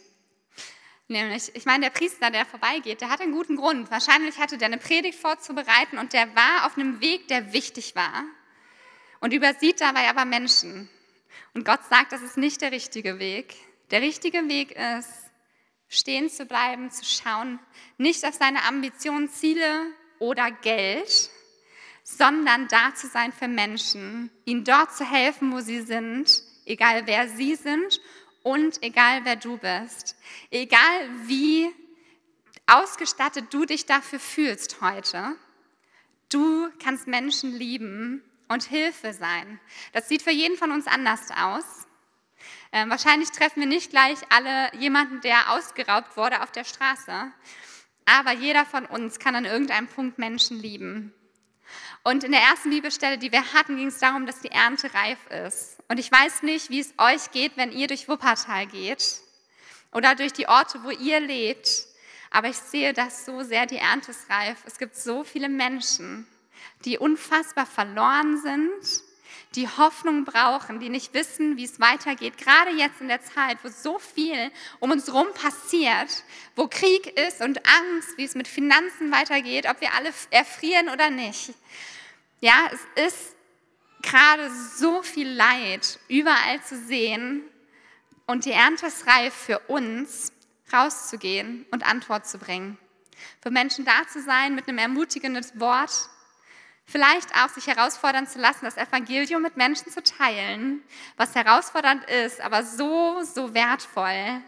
Nämlich, 1.09 1.55
ich 1.57 1.65
meine, 1.65 1.87
der 1.87 1.91
Priester, 1.91 2.31
der 2.31 2.47
vorbeigeht, 2.47 3.01
der 3.01 3.09
hat 3.09 3.21
einen 3.21 3.33
guten 3.33 3.57
Grund. 3.57 3.91
Wahrscheinlich 3.91 4.39
hatte 4.39 4.59
der 4.59 4.67
eine 4.67 4.79
Predigt 4.79 5.19
vorzubereiten 5.19 5.99
und 5.99 6.13
der 6.13 6.35
war 6.37 6.67
auf 6.67 6.77
einem 6.77 7.01
Weg, 7.01 7.29
der 7.29 7.53
wichtig 7.53 7.97
war. 7.97 8.25
und 9.21 9.33
übersieht 9.33 9.81
dabei 9.81 10.09
aber 10.09 10.25
Menschen. 10.25 10.89
Und 11.55 11.65
Gott 11.65 11.81
sagt, 11.91 12.13
das 12.13 12.23
ist 12.23 12.37
nicht 12.37 12.61
der 12.61 12.71
richtige 12.71 13.19
Weg. 13.19 13.57
Der 13.91 14.03
richtige 14.03 14.49
Weg 14.49 14.73
ist, 14.73 15.11
stehen 15.89 16.29
zu 16.29 16.45
bleiben, 16.45 16.91
zu 16.91 17.05
schauen, 17.05 17.59
nicht 17.97 18.25
auf 18.25 18.35
seine 18.35 18.65
Ambitionen, 18.65 19.29
Ziele 19.29 19.87
oder 20.19 20.51
Geld, 20.51 21.31
sondern 22.05 22.69
da 22.69 22.95
zu 22.95 23.07
sein 23.07 23.33
für 23.33 23.49
Menschen, 23.49 24.31
ihnen 24.45 24.65
dort 24.65 24.95
zu 24.95 25.05
helfen, 25.05 25.53
wo 25.53 25.61
sie 25.61 25.81
sind, 25.81 26.43
egal 26.67 27.07
wer 27.07 27.29
sie 27.29 27.55
sind 27.55 28.01
und 28.43 28.83
egal 28.83 29.25
wer 29.25 29.37
du 29.37 29.57
bist. 29.57 30.17
Egal 30.51 31.09
wie 31.27 31.71
ausgestattet 32.67 33.47
du 33.51 33.65
dich 33.65 33.87
dafür 33.87 34.21
fühlst 34.21 34.81
heute, 34.83 35.35
du 36.31 36.69
kannst 36.83 37.07
Menschen 37.07 37.53
lieben 37.53 38.23
und 38.49 38.65
Hilfe 38.65 39.15
sein. 39.15 39.59
Das 39.93 40.09
sieht 40.09 40.23
für 40.23 40.31
jeden 40.31 40.59
von 40.59 40.73
uns 40.73 40.87
anders 40.87 41.31
aus. 41.31 41.88
Ähm, 42.73 42.91
wahrscheinlich 42.91 43.31
treffen 43.31 43.61
wir 43.61 43.67
nicht 43.67 43.91
gleich 43.91 44.19
alle 44.31 44.75
jemanden, 44.77 45.21
der 45.21 45.53
ausgeraubt 45.53 46.17
wurde 46.17 46.43
auf 46.43 46.53
der 46.53 46.65
Straße, 46.65 47.33
aber 48.05 48.33
jeder 48.33 48.65
von 48.65 48.87
uns 48.87 49.19
kann 49.19 49.35
an 49.35 49.45
irgendeinem 49.45 49.87
Punkt 49.87 50.19
Menschen 50.19 50.59
lieben. 50.59 51.15
Und 52.03 52.25
in 52.25 52.33
der 52.33 52.41
ersten 52.41 52.71
Bibelstelle, 52.71 53.19
die 53.19 53.33
wir 53.33 53.53
hatten, 53.53 53.77
ging 53.77 53.89
es 53.89 53.99
darum, 53.99 54.27
dass 54.27 54.41
die 54.41 54.51
Ernte 54.51 54.93
reif 54.95 55.19
ist. 55.47 55.77
Und 55.89 55.99
ich 55.99 56.11
weiß 56.11 56.43
nicht, 56.43 56.71
wie 56.71 56.81
es 56.81 56.95
euch 56.99 57.31
geht, 57.33 57.57
wenn 57.57 57.73
ihr 57.73 57.87
durch 57.87 58.09
Wuppertal 58.09 58.67
geht 58.67 59.21
oder 59.93 60.15
durch 60.15 60.33
die 60.33 60.49
Orte, 60.49 60.83
wo 60.85 60.91
ihr 60.91 61.21
lebt. 61.21 61.87
Aber 62.31 62.49
ich 62.49 62.57
sehe, 62.57 62.93
dass 62.93 63.25
so 63.25 63.43
sehr 63.43 63.67
die 63.67 63.77
Ernte 63.77 64.11
ist 64.11 64.29
reif. 64.31 64.59
Es 64.65 64.79
gibt 64.79 64.97
so 64.97 65.25
viele 65.25 65.49
Menschen, 65.49 66.27
die 66.85 66.99
unfassbar 66.99 67.67
verloren 67.67 68.41
sind, 68.41 69.03
die 69.55 69.69
Hoffnung 69.69 70.25
brauchen, 70.25 70.79
die 70.79 70.91
nicht 70.91 71.15
wissen, 71.15 71.57
wie 71.57 71.65
es 71.65 71.81
weitergeht. 71.81 72.37
Gerade 72.37 72.71
jetzt 72.73 73.01
in 73.01 73.09
der 73.09 73.23
Zeit, 73.23 73.59
wo 73.63 73.69
so 73.69 73.99
viel 73.99 74.51
um 74.79 74.91
uns 74.91 75.07
herum 75.07 75.27
passiert, 75.35 76.25
wo 76.55 76.69
Krieg 76.69 77.19
ist 77.19 77.41
und 77.41 77.59
Angst, 77.67 78.17
wie 78.17 78.25
es 78.25 78.35
mit 78.35 78.47
Finanzen 78.47 79.11
weitergeht, 79.11 79.67
ob 79.69 79.81
wir 79.81 79.95
alle 79.95 80.13
erfrieren 80.31 80.91
oder 80.91 81.11
nicht. 81.11 81.55
Ja, 82.41 82.71
es 82.73 83.07
ist 83.07 83.35
gerade 84.03 84.51
so 84.77 85.03
viel 85.03 85.29
Leid 85.29 85.99
überall 86.09 86.63
zu 86.63 86.77
sehen 86.77 87.43
und 88.27 88.45
die 88.45 88.53
Ernte 88.53 88.87
ist 88.87 89.07
reif 89.07 89.33
für 89.33 89.59
uns, 89.61 90.33
rauszugehen 90.73 91.65
und 91.71 91.87
Antwort 91.87 92.27
zu 92.27 92.39
bringen. 92.39 92.79
Für 93.43 93.51
Menschen 93.51 93.85
da 93.85 94.07
zu 94.07 94.23
sein 94.23 94.55
mit 94.55 94.69
einem 94.69 94.79
ermutigenden 94.79 95.45
Wort, 95.55 96.11
Vielleicht 96.91 97.35
auch 97.35 97.51
sich 97.51 97.67
herausfordern 97.67 98.27
zu 98.27 98.39
lassen, 98.39 98.65
das 98.65 98.79
Evangelium 98.79 99.43
mit 99.43 99.59
Menschen 99.59 99.93
zu 99.93 100.03
teilen, 100.03 100.83
was 101.19 101.35
herausfordernd 101.35 102.03
ist, 102.09 102.41
aber 102.41 102.65
so, 102.65 103.23
so 103.23 103.53
wertvoll, 103.53 104.41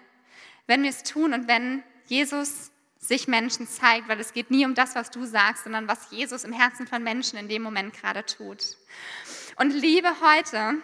wenn 0.66 0.82
wir 0.82 0.88
es 0.88 1.02
tun 1.02 1.34
und 1.34 1.48
wenn 1.48 1.82
Jesus 2.06 2.70
sich 2.98 3.28
Menschen 3.28 3.68
zeigt, 3.68 4.08
weil 4.08 4.18
es 4.20 4.32
geht 4.32 4.50
nie 4.50 4.64
um 4.64 4.74
das, 4.74 4.94
was 4.94 5.10
du 5.10 5.26
sagst, 5.26 5.64
sondern 5.64 5.86
was 5.86 6.10
Jesus 6.10 6.44
im 6.44 6.54
Herzen 6.54 6.86
von 6.86 7.02
Menschen 7.02 7.38
in 7.38 7.46
dem 7.46 7.60
Moment 7.60 7.92
gerade 7.92 8.24
tut. 8.24 8.78
Und 9.56 9.72
Liebe 9.72 10.08
heute 10.22 10.78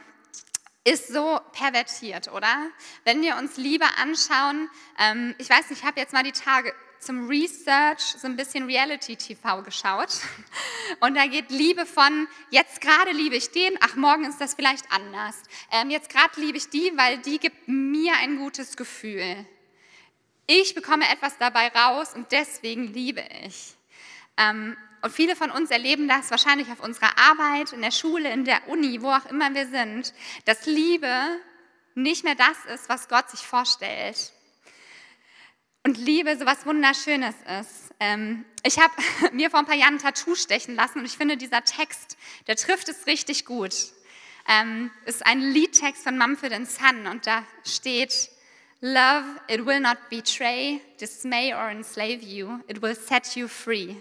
ist 0.84 1.08
so 1.08 1.40
pervertiert, 1.52 2.30
oder? 2.32 2.68
Wenn 3.04 3.22
wir 3.22 3.36
uns 3.38 3.56
Liebe 3.56 3.86
anschauen, 3.96 4.68
ähm, 4.98 5.34
ich 5.38 5.48
weiß 5.48 5.70
nicht, 5.70 5.80
ich 5.80 5.86
habe 5.86 5.98
jetzt 5.98 6.12
mal 6.12 6.22
die 6.22 6.32
Tage 6.32 6.74
zum 7.06 7.28
Research 7.28 8.00
so 8.00 8.26
ein 8.26 8.36
bisschen 8.36 8.66
Reality-TV 8.66 9.62
geschaut. 9.62 10.08
Und 11.00 11.14
da 11.14 11.26
geht 11.26 11.50
Liebe 11.50 11.86
von, 11.86 12.26
jetzt 12.50 12.80
gerade 12.80 13.12
liebe 13.12 13.36
ich 13.36 13.50
den, 13.52 13.78
ach, 13.80 13.94
morgen 13.94 14.24
ist 14.24 14.40
das 14.40 14.54
vielleicht 14.54 14.90
anders. 14.90 15.36
Ähm, 15.70 15.90
jetzt 15.90 16.10
gerade 16.10 16.40
liebe 16.40 16.58
ich 16.58 16.68
die, 16.68 16.92
weil 16.96 17.18
die 17.18 17.38
gibt 17.38 17.68
mir 17.68 18.14
ein 18.20 18.38
gutes 18.38 18.76
Gefühl. 18.76 19.46
Ich 20.48 20.74
bekomme 20.74 21.08
etwas 21.08 21.38
dabei 21.38 21.68
raus 21.68 22.14
und 22.14 22.32
deswegen 22.32 22.92
liebe 22.92 23.24
ich. 23.44 23.74
Ähm, 24.36 24.76
und 25.02 25.12
viele 25.12 25.36
von 25.36 25.52
uns 25.52 25.70
erleben 25.70 26.08
das 26.08 26.30
wahrscheinlich 26.32 26.68
auf 26.72 26.80
unserer 26.80 27.16
Arbeit, 27.18 27.72
in 27.72 27.82
der 27.82 27.92
Schule, 27.92 28.32
in 28.32 28.44
der 28.44 28.68
Uni, 28.68 29.00
wo 29.00 29.10
auch 29.10 29.26
immer 29.26 29.54
wir 29.54 29.68
sind, 29.68 30.12
dass 30.44 30.66
Liebe 30.66 31.12
nicht 31.94 32.24
mehr 32.24 32.34
das 32.34 32.74
ist, 32.74 32.88
was 32.88 33.08
Gott 33.08 33.30
sich 33.30 33.40
vorstellt. 33.40 34.32
Und 35.86 35.98
Liebe 35.98 36.36
so 36.36 36.44
was 36.46 36.66
Wunderschönes 36.66 37.36
ist. 37.60 37.94
Ähm, 38.00 38.44
ich 38.64 38.76
habe 38.80 38.92
mir 39.32 39.50
vor 39.50 39.60
ein 39.60 39.66
paar 39.66 39.76
Jahren 39.76 39.94
ein 39.94 39.98
Tattoo 40.00 40.34
stechen 40.34 40.74
lassen 40.74 40.98
und 40.98 41.04
ich 41.04 41.16
finde, 41.16 41.36
dieser 41.36 41.62
Text, 41.62 42.16
der 42.48 42.56
trifft 42.56 42.88
es 42.88 43.06
richtig 43.06 43.44
gut. 43.44 43.72
Ähm, 44.48 44.90
ist 45.04 45.24
ein 45.24 45.40
Liedtext 45.40 46.02
von 46.02 46.18
Mumford 46.18 46.54
Son 46.66 47.06
und 47.06 47.28
da 47.28 47.44
steht, 47.64 48.30
Love, 48.82 49.24
it 49.48 49.64
will 49.64 49.80
not 49.80 49.96
betray, 50.10 50.82
dismay 51.00 51.50
or 51.54 51.70
enslave 51.70 52.22
you, 52.22 52.60
it 52.68 52.82
will 52.82 52.94
set 52.94 53.34
you 53.34 53.48
free. 53.48 53.96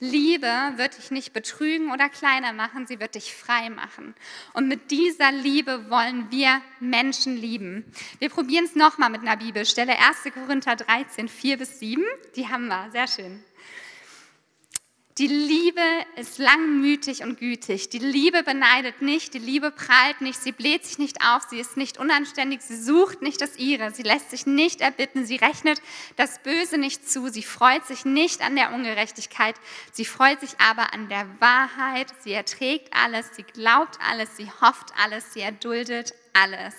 Liebe 0.00 0.46
wird 0.76 0.98
dich 0.98 1.10
nicht 1.10 1.32
betrügen 1.32 1.90
oder 1.90 2.10
kleiner 2.10 2.52
machen, 2.52 2.86
sie 2.86 3.00
wird 3.00 3.14
dich 3.14 3.34
frei 3.34 3.70
machen. 3.70 4.14
Und 4.52 4.68
mit 4.68 4.90
dieser 4.90 5.32
Liebe 5.32 5.88
wollen 5.90 6.30
wir 6.30 6.60
Menschen 6.78 7.38
lieben. 7.38 7.90
Wir 8.18 8.28
probieren 8.28 8.66
es 8.66 8.76
nochmal 8.76 9.08
mit 9.08 9.22
einer 9.22 9.38
Bibelstelle, 9.38 9.98
1. 9.98 10.34
Korinther 10.34 10.76
13, 10.76 11.26
4 11.26 11.56
bis 11.56 11.78
7. 11.80 12.04
Die 12.36 12.48
haben 12.48 12.68
wir, 12.68 12.90
sehr 12.92 13.08
schön. 13.08 13.42
Die 15.18 15.26
Liebe 15.26 15.82
ist 16.14 16.38
langmütig 16.38 17.24
und 17.24 17.40
gütig. 17.40 17.90
Die 17.90 17.98
Liebe 17.98 18.44
beneidet 18.44 19.02
nicht, 19.02 19.34
die 19.34 19.40
Liebe 19.40 19.72
prahlt 19.72 20.20
nicht, 20.20 20.40
sie 20.40 20.52
bläht 20.52 20.84
sich 20.84 20.98
nicht 20.98 21.26
auf, 21.26 21.42
sie 21.50 21.58
ist 21.58 21.76
nicht 21.76 21.98
unanständig, 21.98 22.60
sie 22.62 22.80
sucht 22.80 23.20
nicht 23.20 23.40
das 23.40 23.56
ihre, 23.56 23.90
sie 23.90 24.04
lässt 24.04 24.30
sich 24.30 24.46
nicht 24.46 24.80
erbitten, 24.80 25.26
sie 25.26 25.34
rechnet 25.34 25.82
das 26.14 26.40
Böse 26.44 26.78
nicht 26.78 27.10
zu, 27.10 27.26
sie 27.30 27.42
freut 27.42 27.84
sich 27.84 28.04
nicht 28.04 28.42
an 28.42 28.54
der 28.54 28.72
Ungerechtigkeit, 28.72 29.56
sie 29.90 30.04
freut 30.04 30.38
sich 30.38 30.52
aber 30.60 30.94
an 30.94 31.08
der 31.08 31.26
Wahrheit, 31.40 32.14
sie 32.22 32.32
erträgt 32.32 32.94
alles, 32.94 33.26
sie 33.34 33.42
glaubt 33.42 33.98
alles, 34.08 34.36
sie 34.36 34.48
hofft 34.60 34.92
alles, 35.02 35.32
sie 35.32 35.40
erduldet 35.40 36.14
alles. 36.32 36.76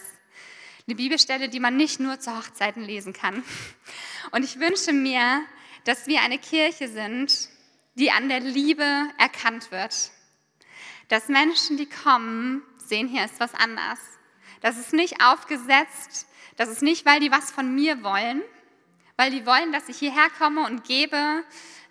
Eine 0.88 0.96
Bibelstelle, 0.96 1.50
die 1.50 1.60
man 1.60 1.76
nicht 1.76 2.00
nur 2.00 2.22
zu 2.22 2.38
Hochzeiten 2.38 2.84
lesen 2.84 3.12
kann. 3.12 3.44
Und 4.32 4.46
ich 4.46 4.62
wünsche 4.62 4.94
mir, 4.94 5.42
dass 5.84 6.08
wir 6.08 6.22
eine 6.22 6.38
Kirche 6.38 6.88
sind, 6.88 7.50
die 8.00 8.12
an 8.12 8.30
der 8.30 8.40
Liebe 8.40 8.86
erkannt 9.18 9.72
wird. 9.72 10.12
Dass 11.10 11.28
Menschen, 11.28 11.78
die 11.78 11.88
kommen, 11.88 12.64
sehen, 12.78 13.08
hier 13.08 13.26
ist 13.26 13.40
was 13.40 13.54
anders. 13.54 14.00
Das 14.62 14.78
ist 14.78 14.94
nicht 14.94 15.22
aufgesetzt, 15.24 16.28
das 16.56 16.70
ist 16.70 16.82
nicht, 16.82 17.06
weil 17.06 17.20
die 17.20 17.32
was 17.32 17.52
von 17.52 17.74
mir 17.74 18.04
wollen, 18.04 18.42
weil 19.16 19.32
die 19.32 19.46
wollen, 19.46 19.72
dass 19.72 19.88
ich 19.90 19.98
hierher 19.98 20.30
komme 20.38 20.66
und 20.66 20.84
gebe 20.84 21.44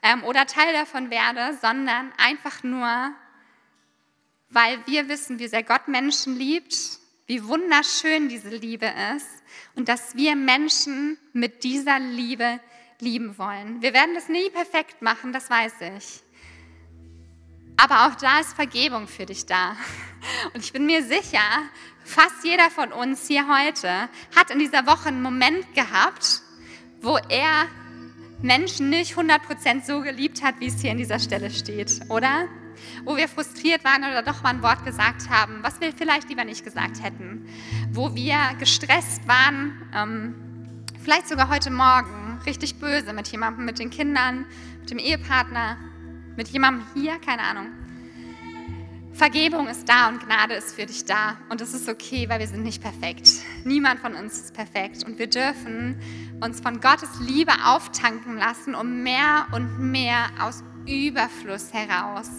ähm, 0.03 0.25
oder 0.25 0.47
Teil 0.47 0.73
davon 0.73 1.11
werde, 1.11 1.57
sondern 1.61 2.13
einfach 2.19 2.63
nur, 2.63 3.13
weil 4.51 4.87
wir 4.87 5.09
wissen, 5.09 5.39
wie 5.39 5.49
sehr 5.49 5.63
Gott 5.63 5.89
Menschen 5.89 6.37
liebt, 6.37 6.75
wie 7.27 7.45
wunderschön 7.47 8.29
diese 8.29 8.51
Liebe 8.51 8.93
ist 9.17 9.29
und 9.75 9.89
dass 9.89 10.17
wir 10.17 10.37
Menschen 10.37 11.19
mit 11.33 11.65
dieser 11.65 11.99
Liebe 11.99 12.61
lieben 13.01 13.39
wollen. 13.39 13.81
Wir 13.83 13.95
werden 13.95 14.15
das 14.15 14.29
nie 14.29 14.51
perfekt 14.51 15.03
machen, 15.03 15.33
das 15.33 15.51
weiß 15.51 15.75
ich. 15.97 16.23
Aber 17.77 18.07
auch 18.07 18.17
da 18.17 18.41
ist 18.41 18.55
Vergebung 18.55 19.07
für 19.07 19.25
dich 19.25 19.47
da. 19.47 19.77
Und 20.53 20.65
ich 20.65 20.73
bin 20.73 20.85
mir 20.85 21.05
sicher, 21.05 21.39
fast 22.05 22.45
jeder 22.45 22.71
von 22.71 22.93
uns 22.93 23.29
hier 23.29 23.47
heute 23.49 24.09
hat 24.35 24.51
in 24.51 24.59
dieser 24.59 24.87
Woche 24.87 25.09
einen 25.09 25.23
Moment 25.23 25.75
gehabt, 25.75 26.43
wo 27.01 27.19
er 27.29 27.69
Menschen 28.43 28.91
nicht 28.91 29.17
100% 29.17 29.85
so 29.85 30.01
geliebt 30.01 30.43
hat, 30.43 30.59
wie 30.59 30.67
es 30.67 30.81
hier 30.81 30.91
in 30.91 30.99
dieser 30.99 31.21
Stelle 31.21 31.51
steht, 31.51 32.01
oder? 32.09 32.49
Wo 33.05 33.17
wir 33.17 33.29
frustriert 33.29 33.85
waren 33.85 34.03
oder 34.05 34.23
doch 34.23 34.43
mal 34.43 34.51
ein 34.51 34.63
Wort 34.63 34.85
gesagt 34.85 35.29
haben, 35.29 35.63
was 35.63 35.81
wir 35.81 35.93
vielleicht 35.93 36.29
lieber 36.29 36.45
nicht 36.45 36.65
gesagt 36.65 37.03
hätten. 37.03 37.49
Wo 37.93 38.15
wir 38.15 38.39
gestresst 38.59 39.27
waren, 39.27 39.89
ähm, 39.95 40.85
vielleicht 41.03 41.29
sogar 41.29 41.49
heute 41.49 41.71
Morgen 41.71 42.18
richtig 42.47 42.77
böse 42.77 43.13
mit 43.13 43.29
jemandem, 43.29 43.65
mit 43.65 43.79
den 43.79 43.91
Kindern, 43.91 44.47
mit 44.81 44.91
dem 44.91 44.99
Ehepartner, 44.99 45.77
mit 46.37 46.49
jemandem 46.49 46.87
hier, 46.95 47.19
keine 47.19 47.43
Ahnung. 47.43 47.73
Vergebung 49.19 49.67
ist 49.67 49.89
da 49.89 50.09
und 50.09 50.25
Gnade 50.25 50.55
ist 50.55 50.77
für 50.77 50.87
dich 50.87 51.05
da. 51.05 51.37
Und 51.49 51.61
es 51.61 51.75
ist 51.75 51.89
okay, 51.89 52.29
weil 52.29 52.39
wir 52.39 52.47
sind 52.47 52.63
nicht 52.63 52.81
perfekt. 52.81 53.29
Niemand 53.65 53.99
von 53.99 54.15
uns 54.15 54.39
ist 54.39 54.55
perfekt. 54.55 55.03
Und 55.05 55.19
wir 55.19 55.27
dürfen 55.27 56.01
uns 56.41 56.61
von 56.61 56.81
Gottes 56.81 57.19
Liebe 57.19 57.51
auftanken 57.65 58.37
lassen, 58.37 58.77
um 58.77 59.03
mehr 59.03 59.49
und 59.51 59.81
mehr 59.91 60.29
aus 60.41 60.63
Überfluss 60.87 61.73
heraus. 61.73 62.31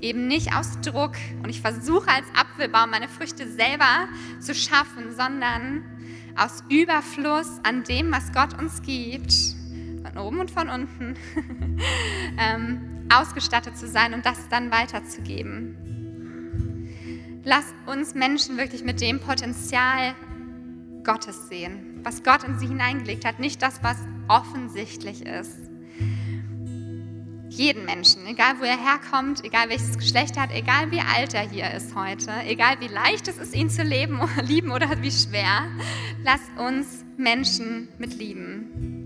Eben 0.00 0.28
nicht 0.28 0.54
aus 0.54 0.80
Druck. 0.80 1.16
Und 1.42 1.48
ich 1.48 1.60
versuche 1.60 2.08
als 2.08 2.26
Apfelbaum 2.36 2.90
meine 2.90 3.08
Früchte 3.08 3.48
selber 3.48 4.08
zu 4.38 4.54
schaffen, 4.54 5.16
sondern 5.16 5.82
aus 6.38 6.62
Überfluss 6.68 7.60
an 7.64 7.84
dem, 7.84 8.12
was 8.12 8.32
Gott 8.32 8.58
uns 8.58 8.82
gibt, 8.82 9.32
von 10.04 10.18
oben 10.18 10.40
und 10.40 10.50
von 10.50 10.68
unten, 10.68 11.16
ähm, 12.38 13.06
ausgestattet 13.12 13.76
zu 13.76 13.88
sein 13.88 14.14
und 14.14 14.24
das 14.24 14.48
dann 14.48 14.70
weiterzugeben. 14.70 15.76
lass 17.44 17.64
uns 17.86 18.14
Menschen 18.14 18.56
wirklich 18.58 18.84
mit 18.84 19.00
dem 19.00 19.20
Potenzial 19.20 20.14
Gottes 21.02 21.48
sehen, 21.48 22.00
was 22.02 22.22
Gott 22.22 22.44
in 22.44 22.58
sie 22.58 22.66
hineingelegt 22.66 23.24
hat, 23.24 23.38
nicht 23.38 23.62
das, 23.62 23.82
was 23.82 23.96
offensichtlich 24.28 25.24
ist. 25.24 25.67
Jeden 27.50 27.86
Menschen, 27.86 28.26
egal 28.26 28.60
wo 28.60 28.64
er 28.64 28.76
herkommt, 28.76 29.42
egal 29.42 29.70
welches 29.70 29.96
Geschlecht 29.96 30.36
er 30.36 30.42
hat, 30.42 30.52
egal 30.52 30.90
wie 30.90 31.00
alt 31.00 31.32
er 31.32 31.48
hier 31.48 31.70
ist 31.72 31.94
heute, 31.94 32.30
egal 32.46 32.78
wie 32.80 32.88
leicht 32.88 33.26
es 33.26 33.38
ist, 33.38 33.54
ihn 33.54 33.70
zu 33.70 33.82
leben, 33.82 34.20
lieben 34.42 34.70
oder 34.70 35.00
wie 35.00 35.10
schwer, 35.10 35.66
lass 36.22 36.40
uns 36.58 37.04
Menschen 37.16 37.88
mit 37.98 38.18
lieben. 38.18 38.98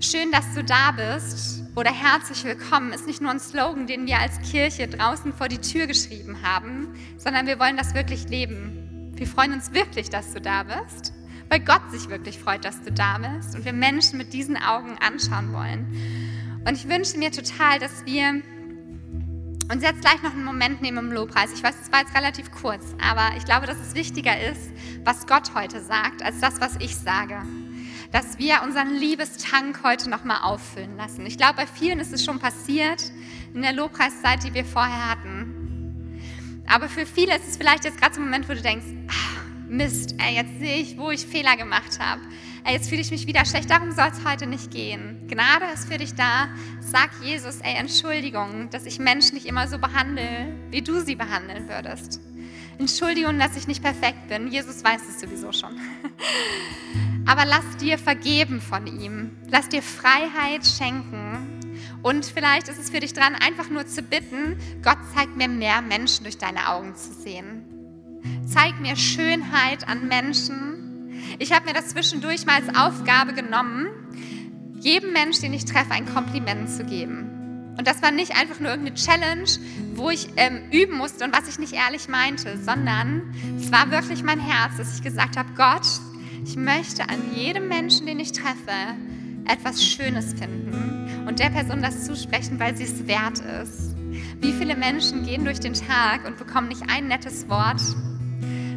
Schön, 0.00 0.30
dass 0.30 0.54
du 0.54 0.62
da 0.62 0.92
bist 0.92 1.64
oder 1.74 1.90
herzlich 1.90 2.44
willkommen 2.44 2.92
ist 2.92 3.06
nicht 3.06 3.22
nur 3.22 3.30
ein 3.30 3.40
Slogan, 3.40 3.86
den 3.86 4.06
wir 4.06 4.18
als 4.18 4.38
Kirche 4.42 4.88
draußen 4.88 5.32
vor 5.32 5.48
die 5.48 5.58
Tür 5.58 5.86
geschrieben 5.86 6.42
haben, 6.42 6.94
sondern 7.16 7.46
wir 7.46 7.58
wollen 7.58 7.76
das 7.76 7.94
wirklich 7.94 8.28
leben. 8.28 9.12
Wir 9.14 9.26
freuen 9.26 9.54
uns 9.54 9.72
wirklich, 9.72 10.10
dass 10.10 10.34
du 10.34 10.40
da 10.40 10.64
bist, 10.64 11.14
weil 11.48 11.60
Gott 11.60 11.90
sich 11.90 12.10
wirklich 12.10 12.38
freut, 12.38 12.64
dass 12.64 12.82
du 12.82 12.92
da 12.92 13.18
bist 13.18 13.56
und 13.56 13.64
wir 13.64 13.72
Menschen 13.72 14.18
mit 14.18 14.32
diesen 14.34 14.56
Augen 14.56 14.98
anschauen 14.98 15.52
wollen. 15.52 16.28
Und 16.68 16.74
ich 16.74 16.86
wünsche 16.86 17.16
mir 17.16 17.32
total, 17.32 17.78
dass 17.78 18.04
wir 18.04 18.42
uns 19.72 19.82
jetzt 19.82 20.02
gleich 20.02 20.22
noch 20.22 20.32
einen 20.32 20.44
Moment 20.44 20.82
nehmen 20.82 20.98
im 20.98 21.12
Lobpreis. 21.12 21.50
Ich 21.54 21.62
weiß, 21.62 21.74
es 21.82 21.90
war 21.90 22.00
jetzt 22.00 22.14
relativ 22.14 22.50
kurz, 22.52 22.84
aber 23.00 23.34
ich 23.38 23.46
glaube, 23.46 23.66
dass 23.66 23.78
es 23.78 23.94
wichtiger 23.94 24.38
ist, 24.38 24.70
was 25.02 25.26
Gott 25.26 25.54
heute 25.54 25.80
sagt, 25.80 26.22
als 26.22 26.40
das, 26.40 26.60
was 26.60 26.76
ich 26.78 26.94
sage 26.94 27.42
dass 28.10 28.38
wir 28.38 28.62
unseren 28.62 28.94
Liebestank 28.94 29.80
heute 29.84 30.08
nochmal 30.08 30.38
auffüllen 30.42 30.96
lassen. 30.96 31.26
Ich 31.26 31.36
glaube, 31.36 31.56
bei 31.56 31.66
vielen 31.66 32.00
ist 32.00 32.12
es 32.12 32.24
schon 32.24 32.38
passiert 32.38 33.12
in 33.52 33.62
der 33.62 33.72
Lobpreiszeit, 33.72 34.44
die 34.44 34.54
wir 34.54 34.64
vorher 34.64 35.10
hatten. 35.10 36.18
Aber 36.66 36.88
für 36.88 37.04
viele 37.04 37.36
ist 37.36 37.48
es 37.48 37.56
vielleicht 37.56 37.84
jetzt 37.84 38.00
gerade 38.00 38.14
so 38.14 38.20
ein 38.20 38.24
Moment, 38.24 38.48
wo 38.48 38.54
du 38.54 38.62
denkst, 38.62 38.86
ach, 39.08 39.37
Mist, 39.68 40.14
ey, 40.18 40.34
jetzt 40.36 40.58
sehe 40.58 40.76
ich, 40.76 40.96
wo 40.96 41.10
ich 41.10 41.26
Fehler 41.26 41.56
gemacht 41.56 41.98
habe. 42.00 42.22
Ey, 42.64 42.74
jetzt 42.74 42.88
fühle 42.88 43.02
ich 43.02 43.10
mich 43.10 43.26
wieder 43.26 43.44
schlecht, 43.44 43.70
darum 43.70 43.92
soll 43.92 44.08
es 44.10 44.24
heute 44.24 44.46
nicht 44.46 44.70
gehen. 44.70 45.26
Gnade 45.28 45.66
ist 45.72 45.90
für 45.90 45.98
dich 45.98 46.14
da. 46.14 46.48
Sag 46.80 47.10
Jesus, 47.22 47.60
ey, 47.60 47.74
Entschuldigung, 47.74 48.70
dass 48.70 48.86
ich 48.86 48.98
Menschen 48.98 49.34
nicht 49.34 49.46
immer 49.46 49.68
so 49.68 49.78
behandle, 49.78 50.54
wie 50.70 50.82
du 50.82 51.00
sie 51.00 51.14
behandeln 51.14 51.68
würdest. 51.68 52.20
Entschuldigung, 52.78 53.38
dass 53.38 53.56
ich 53.56 53.66
nicht 53.66 53.82
perfekt 53.82 54.28
bin. 54.28 54.48
Jesus 54.48 54.82
weiß 54.84 55.02
es 55.08 55.20
sowieso 55.20 55.52
schon. 55.52 55.76
Aber 57.26 57.44
lass 57.44 57.76
dir 57.76 57.98
vergeben 57.98 58.60
von 58.60 58.86
ihm. 58.86 59.36
Lass 59.50 59.68
dir 59.68 59.82
Freiheit 59.82 60.64
schenken. 60.64 61.58
Und 62.02 62.24
vielleicht 62.24 62.68
ist 62.68 62.78
es 62.78 62.90
für 62.90 63.00
dich 63.00 63.12
dran, 63.12 63.34
einfach 63.34 63.68
nur 63.68 63.86
zu 63.86 64.02
bitten, 64.02 64.56
Gott 64.82 64.98
zeig 65.14 65.36
mir 65.36 65.48
mehr 65.48 65.82
Menschen 65.82 66.24
durch 66.24 66.38
deine 66.38 66.70
Augen 66.70 66.94
zu 66.94 67.12
sehen. 67.12 67.67
Zeig 68.46 68.80
mir 68.80 68.96
Schönheit 68.96 69.88
an 69.88 70.08
Menschen. 70.08 71.12
Ich 71.38 71.52
habe 71.52 71.66
mir 71.66 71.74
das 71.74 71.88
zwischendurch 71.88 72.46
mal 72.46 72.62
als 72.62 72.76
Aufgabe 72.76 73.32
genommen, 73.34 73.88
jedem 74.80 75.12
Menschen, 75.12 75.42
den 75.42 75.54
ich 75.54 75.64
treffe, 75.64 75.92
ein 75.92 76.06
Kompliment 76.06 76.70
zu 76.70 76.84
geben. 76.84 77.74
Und 77.76 77.86
das 77.86 78.02
war 78.02 78.10
nicht 78.10 78.36
einfach 78.36 78.58
nur 78.58 78.70
irgendeine 78.70 78.96
Challenge, 78.96 79.48
wo 79.94 80.10
ich 80.10 80.28
ähm, 80.36 80.62
üben 80.72 80.96
musste 80.96 81.24
und 81.24 81.36
was 81.36 81.48
ich 81.48 81.58
nicht 81.58 81.72
ehrlich 81.72 82.08
meinte, 82.08 82.58
sondern 82.58 83.34
es 83.56 83.70
war 83.70 83.90
wirklich 83.90 84.24
mein 84.24 84.40
Herz, 84.40 84.76
dass 84.78 84.96
ich 84.96 85.02
gesagt 85.02 85.36
habe, 85.36 85.50
Gott, 85.56 85.86
ich 86.44 86.56
möchte 86.56 87.08
an 87.08 87.34
jedem 87.34 87.68
Menschen, 87.68 88.06
den 88.06 88.18
ich 88.18 88.32
treffe, 88.32 88.96
etwas 89.46 89.84
Schönes 89.84 90.34
finden 90.34 91.24
und 91.26 91.38
der 91.38 91.50
Person 91.50 91.80
das 91.80 92.04
zusprechen, 92.04 92.58
weil 92.58 92.76
sie 92.76 92.84
es 92.84 93.06
wert 93.06 93.38
ist. 93.38 93.94
Wie 94.40 94.52
viele 94.52 94.76
Menschen 94.76 95.24
gehen 95.24 95.44
durch 95.44 95.60
den 95.60 95.74
Tag 95.74 96.26
und 96.26 96.36
bekommen 96.36 96.68
nicht 96.68 96.82
ein 96.88 97.06
nettes 97.06 97.48
Wort, 97.48 97.80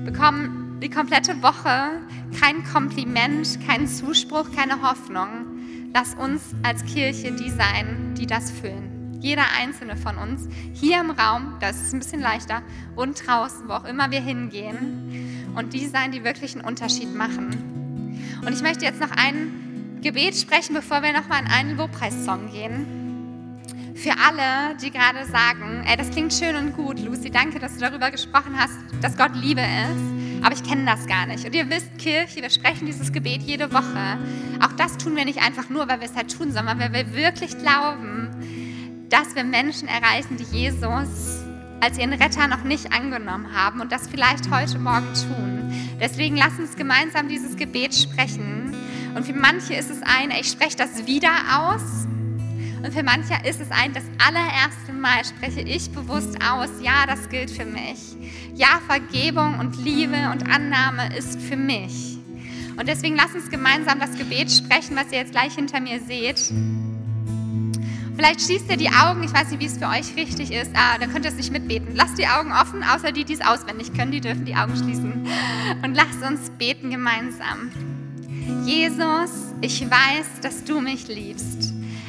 bekommen 0.05 0.79
die 0.81 0.89
komplette 0.89 1.41
Woche 1.41 2.01
kein 2.39 2.63
Kompliment, 2.63 3.59
keinen 3.65 3.87
Zuspruch, 3.87 4.51
keine 4.55 4.81
Hoffnung. 4.81 5.89
Lass 5.93 6.15
uns 6.15 6.41
als 6.63 6.83
Kirche 6.85 7.33
die 7.33 7.49
sein, 7.49 8.15
die 8.17 8.25
das 8.25 8.51
füllen. 8.51 9.19
Jeder 9.19 9.43
einzelne 9.59 9.95
von 9.95 10.17
uns, 10.17 10.47
hier 10.73 10.99
im 10.99 11.11
Raum, 11.11 11.57
da 11.59 11.69
ist 11.69 11.81
es 11.81 11.93
ein 11.93 11.99
bisschen 11.99 12.21
leichter, 12.21 12.63
und 12.95 13.27
draußen, 13.27 13.67
wo 13.67 13.73
auch 13.73 13.85
immer 13.85 14.09
wir 14.09 14.21
hingehen 14.21 15.53
und 15.55 15.73
die 15.73 15.85
sein, 15.85 16.11
die 16.11 16.23
wirklich 16.23 16.55
einen 16.55 16.65
Unterschied 16.65 17.13
machen. 17.13 18.31
Und 18.43 18.53
ich 18.53 18.63
möchte 18.63 18.85
jetzt 18.85 18.99
noch 18.99 19.11
ein 19.11 19.99
Gebet 20.01 20.35
sprechen, 20.35 20.73
bevor 20.73 21.03
wir 21.03 21.13
nochmal 21.13 21.41
in 21.41 21.51
einen 21.51 21.77
Lobpreissong 21.77 22.51
gehen. 22.51 23.00
Für 23.95 24.13
alle, 24.17 24.75
die 24.77 24.89
gerade 24.89 25.25
sagen, 25.25 25.83
ey, 25.85 25.97
das 25.97 26.09
klingt 26.11 26.33
schön 26.33 26.55
und 26.55 26.75
gut, 26.75 26.99
Lucy, 26.99 27.29
danke, 27.29 27.59
dass 27.59 27.75
du 27.75 27.81
darüber 27.81 28.09
gesprochen 28.09 28.57
hast, 28.57 28.77
dass 29.01 29.17
Gott 29.17 29.35
Liebe 29.35 29.61
ist, 29.61 30.43
aber 30.43 30.55
ich 30.55 30.63
kenne 30.63 30.85
das 30.85 31.05
gar 31.07 31.25
nicht. 31.25 31.45
Und 31.45 31.53
ihr 31.53 31.69
wisst, 31.69 31.97
Kirche, 31.97 32.41
wir 32.41 32.49
sprechen 32.49 32.85
dieses 32.85 33.11
Gebet 33.11 33.41
jede 33.43 33.71
Woche. 33.71 34.17
Auch 34.63 34.71
das 34.73 34.97
tun 34.97 35.15
wir 35.15 35.25
nicht 35.25 35.41
einfach 35.45 35.69
nur, 35.69 35.87
weil 35.87 35.99
wir 35.99 36.07
es 36.07 36.15
halt 36.15 36.35
tun, 36.35 36.51
sondern 36.51 36.79
weil 36.79 36.93
wir 36.93 37.13
wirklich 37.13 37.57
glauben, 37.57 38.29
dass 39.09 39.35
wir 39.35 39.43
Menschen 39.43 39.87
erreichen, 39.87 40.37
die 40.37 40.55
Jesus 40.55 41.41
als 41.81 41.97
ihren 41.97 42.13
Retter 42.13 42.47
noch 42.47 42.63
nicht 42.63 42.93
angenommen 42.93 43.53
haben 43.53 43.81
und 43.81 43.91
das 43.91 44.07
vielleicht 44.07 44.49
heute 44.51 44.79
Morgen 44.79 45.13
tun. 45.13 45.73
Deswegen 45.99 46.37
lass 46.37 46.57
uns 46.57 46.75
gemeinsam 46.75 47.27
dieses 47.27 47.57
Gebet 47.57 47.93
sprechen. 47.93 48.73
Und 49.15 49.25
für 49.25 49.33
manche 49.33 49.73
ist 49.73 49.89
es 49.89 50.01
ein, 50.01 50.31
ich 50.31 50.47
spreche 50.47 50.77
das 50.77 51.05
wieder 51.05 51.31
aus. 51.57 52.07
Und 52.83 52.93
für 52.93 53.03
manche 53.03 53.35
ist 53.47 53.61
es 53.61 53.69
ein, 53.69 53.93
das 53.93 54.03
allererste 54.25 54.91
Mal 54.91 55.23
spreche 55.23 55.61
ich 55.61 55.91
bewusst 55.91 56.37
aus, 56.43 56.69
ja, 56.81 57.05
das 57.05 57.29
gilt 57.29 57.51
für 57.51 57.65
mich. 57.65 58.15
Ja, 58.55 58.81
Vergebung 58.87 59.59
und 59.59 59.83
Liebe 59.83 60.29
und 60.31 60.49
Annahme 60.49 61.15
ist 61.15 61.39
für 61.39 61.55
mich. 61.55 62.17
Und 62.77 62.87
deswegen 62.87 63.15
lass 63.15 63.33
uns 63.35 63.49
gemeinsam 63.49 63.99
das 63.99 64.17
Gebet 64.17 64.51
sprechen, 64.51 64.95
was 64.95 65.11
ihr 65.11 65.19
jetzt 65.19 65.31
gleich 65.31 65.53
hinter 65.53 65.79
mir 65.79 65.99
seht. 65.99 66.41
Vielleicht 68.15 68.41
schließt 68.41 68.69
ihr 68.69 68.77
die 68.77 68.89
Augen, 68.89 69.23
ich 69.23 69.33
weiß 69.33 69.51
nicht, 69.51 69.61
wie 69.61 69.65
es 69.65 69.77
für 69.77 69.87
euch 69.87 70.15
richtig 70.15 70.51
ist, 70.51 70.71
ah, 70.73 70.97
dann 70.99 71.11
könnt 71.11 71.25
ihr 71.25 71.31
es 71.31 71.37
nicht 71.37 71.51
mitbeten. 71.51 71.95
Lasst 71.95 72.17
die 72.17 72.27
Augen 72.27 72.51
offen, 72.51 72.83
außer 72.83 73.11
die, 73.11 73.25
die 73.25 73.33
es 73.33 73.41
auswendig 73.41 73.93
können, 73.93 74.11
die 74.11 74.21
dürfen 74.21 74.45
die 74.45 74.55
Augen 74.55 74.75
schließen. 74.75 75.27
Und 75.83 75.95
lasst 75.95 76.21
uns 76.27 76.49
beten 76.51 76.89
gemeinsam. 76.89 77.71
Jesus, 78.65 79.31
ich 79.61 79.81
weiß, 79.81 80.41
dass 80.41 80.63
du 80.63 80.81
mich 80.81 81.07
liebst. 81.07 81.70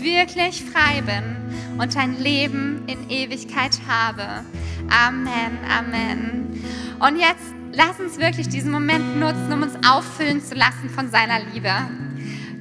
wirklich 0.00 0.64
frei 0.64 1.02
bin 1.02 1.78
und 1.78 1.96
ein 1.96 2.18
Leben 2.18 2.82
in 2.86 3.10
Ewigkeit 3.10 3.78
habe. 3.88 4.44
Amen, 4.90 5.58
Amen. 5.68 6.64
Und 6.98 7.18
jetzt 7.18 7.54
lass 7.72 8.00
uns 8.00 8.18
wirklich 8.18 8.48
diesen 8.48 8.70
Moment 8.70 9.18
nutzen, 9.18 9.52
um 9.52 9.62
uns 9.62 9.74
auffüllen 9.86 10.42
zu 10.42 10.54
lassen 10.54 10.88
von 10.88 11.10
seiner 11.10 11.40
Liebe. 11.52 11.72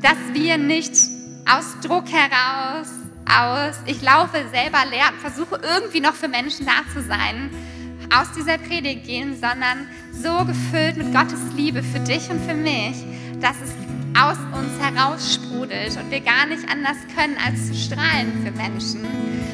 Dass 0.02 0.17
wir 0.34 0.58
nicht 0.58 0.93
aus 1.48 1.80
Druck 1.82 2.06
heraus, 2.12 2.89
aus 3.26 3.76
ich 3.86 4.02
laufe 4.02 4.38
selber 4.52 4.80
leer 4.89 5.10
und 5.12 5.19
versuche 5.19 5.60
irgendwie 5.62 6.00
noch 6.00 6.13
für 6.13 6.28
Menschen 6.28 6.65
da 6.65 6.84
zu 6.93 7.02
sein, 7.02 7.50
aus 8.13 8.32
dieser 8.34 8.58
Predigt 8.58 9.06
gehen, 9.06 9.34
sondern 9.34 9.88
so 10.12 10.45
gefüllt 10.45 10.98
mit 10.98 11.13
Gottes 11.13 11.39
Liebe 11.56 11.82
für 11.82 12.00
dich 12.00 12.30
und 12.30 12.41
für 12.41 12.54
mich, 12.54 13.04
dass 13.41 13.56
es 13.63 13.85
aus 14.17 14.38
uns 14.54 14.80
heraussprudelt 14.80 15.97
und 15.97 16.10
wir 16.10 16.21
gar 16.21 16.45
nicht 16.47 16.67
anders 16.69 16.97
können, 17.15 17.38
als 17.45 17.67
zu 17.67 17.75
strahlen 17.75 18.43
für 18.43 18.51
Menschen, 18.51 19.06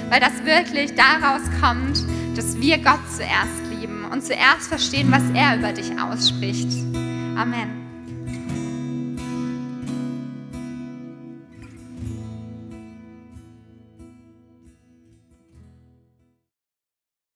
weil 0.10 0.20
das 0.20 0.44
wirklich 0.46 0.94
daraus 0.96 1.42
kommt, 1.60 2.04
dass 2.38 2.60
wir 2.60 2.78
Gott 2.78 3.02
zuerst 3.16 3.68
lieben 3.72 4.06
und 4.06 4.24
zuerst 4.24 4.68
verstehen, 4.68 5.12
was 5.12 5.24
er 5.34 5.58
über 5.58 5.74
dich 5.74 5.92
ausspricht. 6.00 6.72
Amen. 7.36 7.81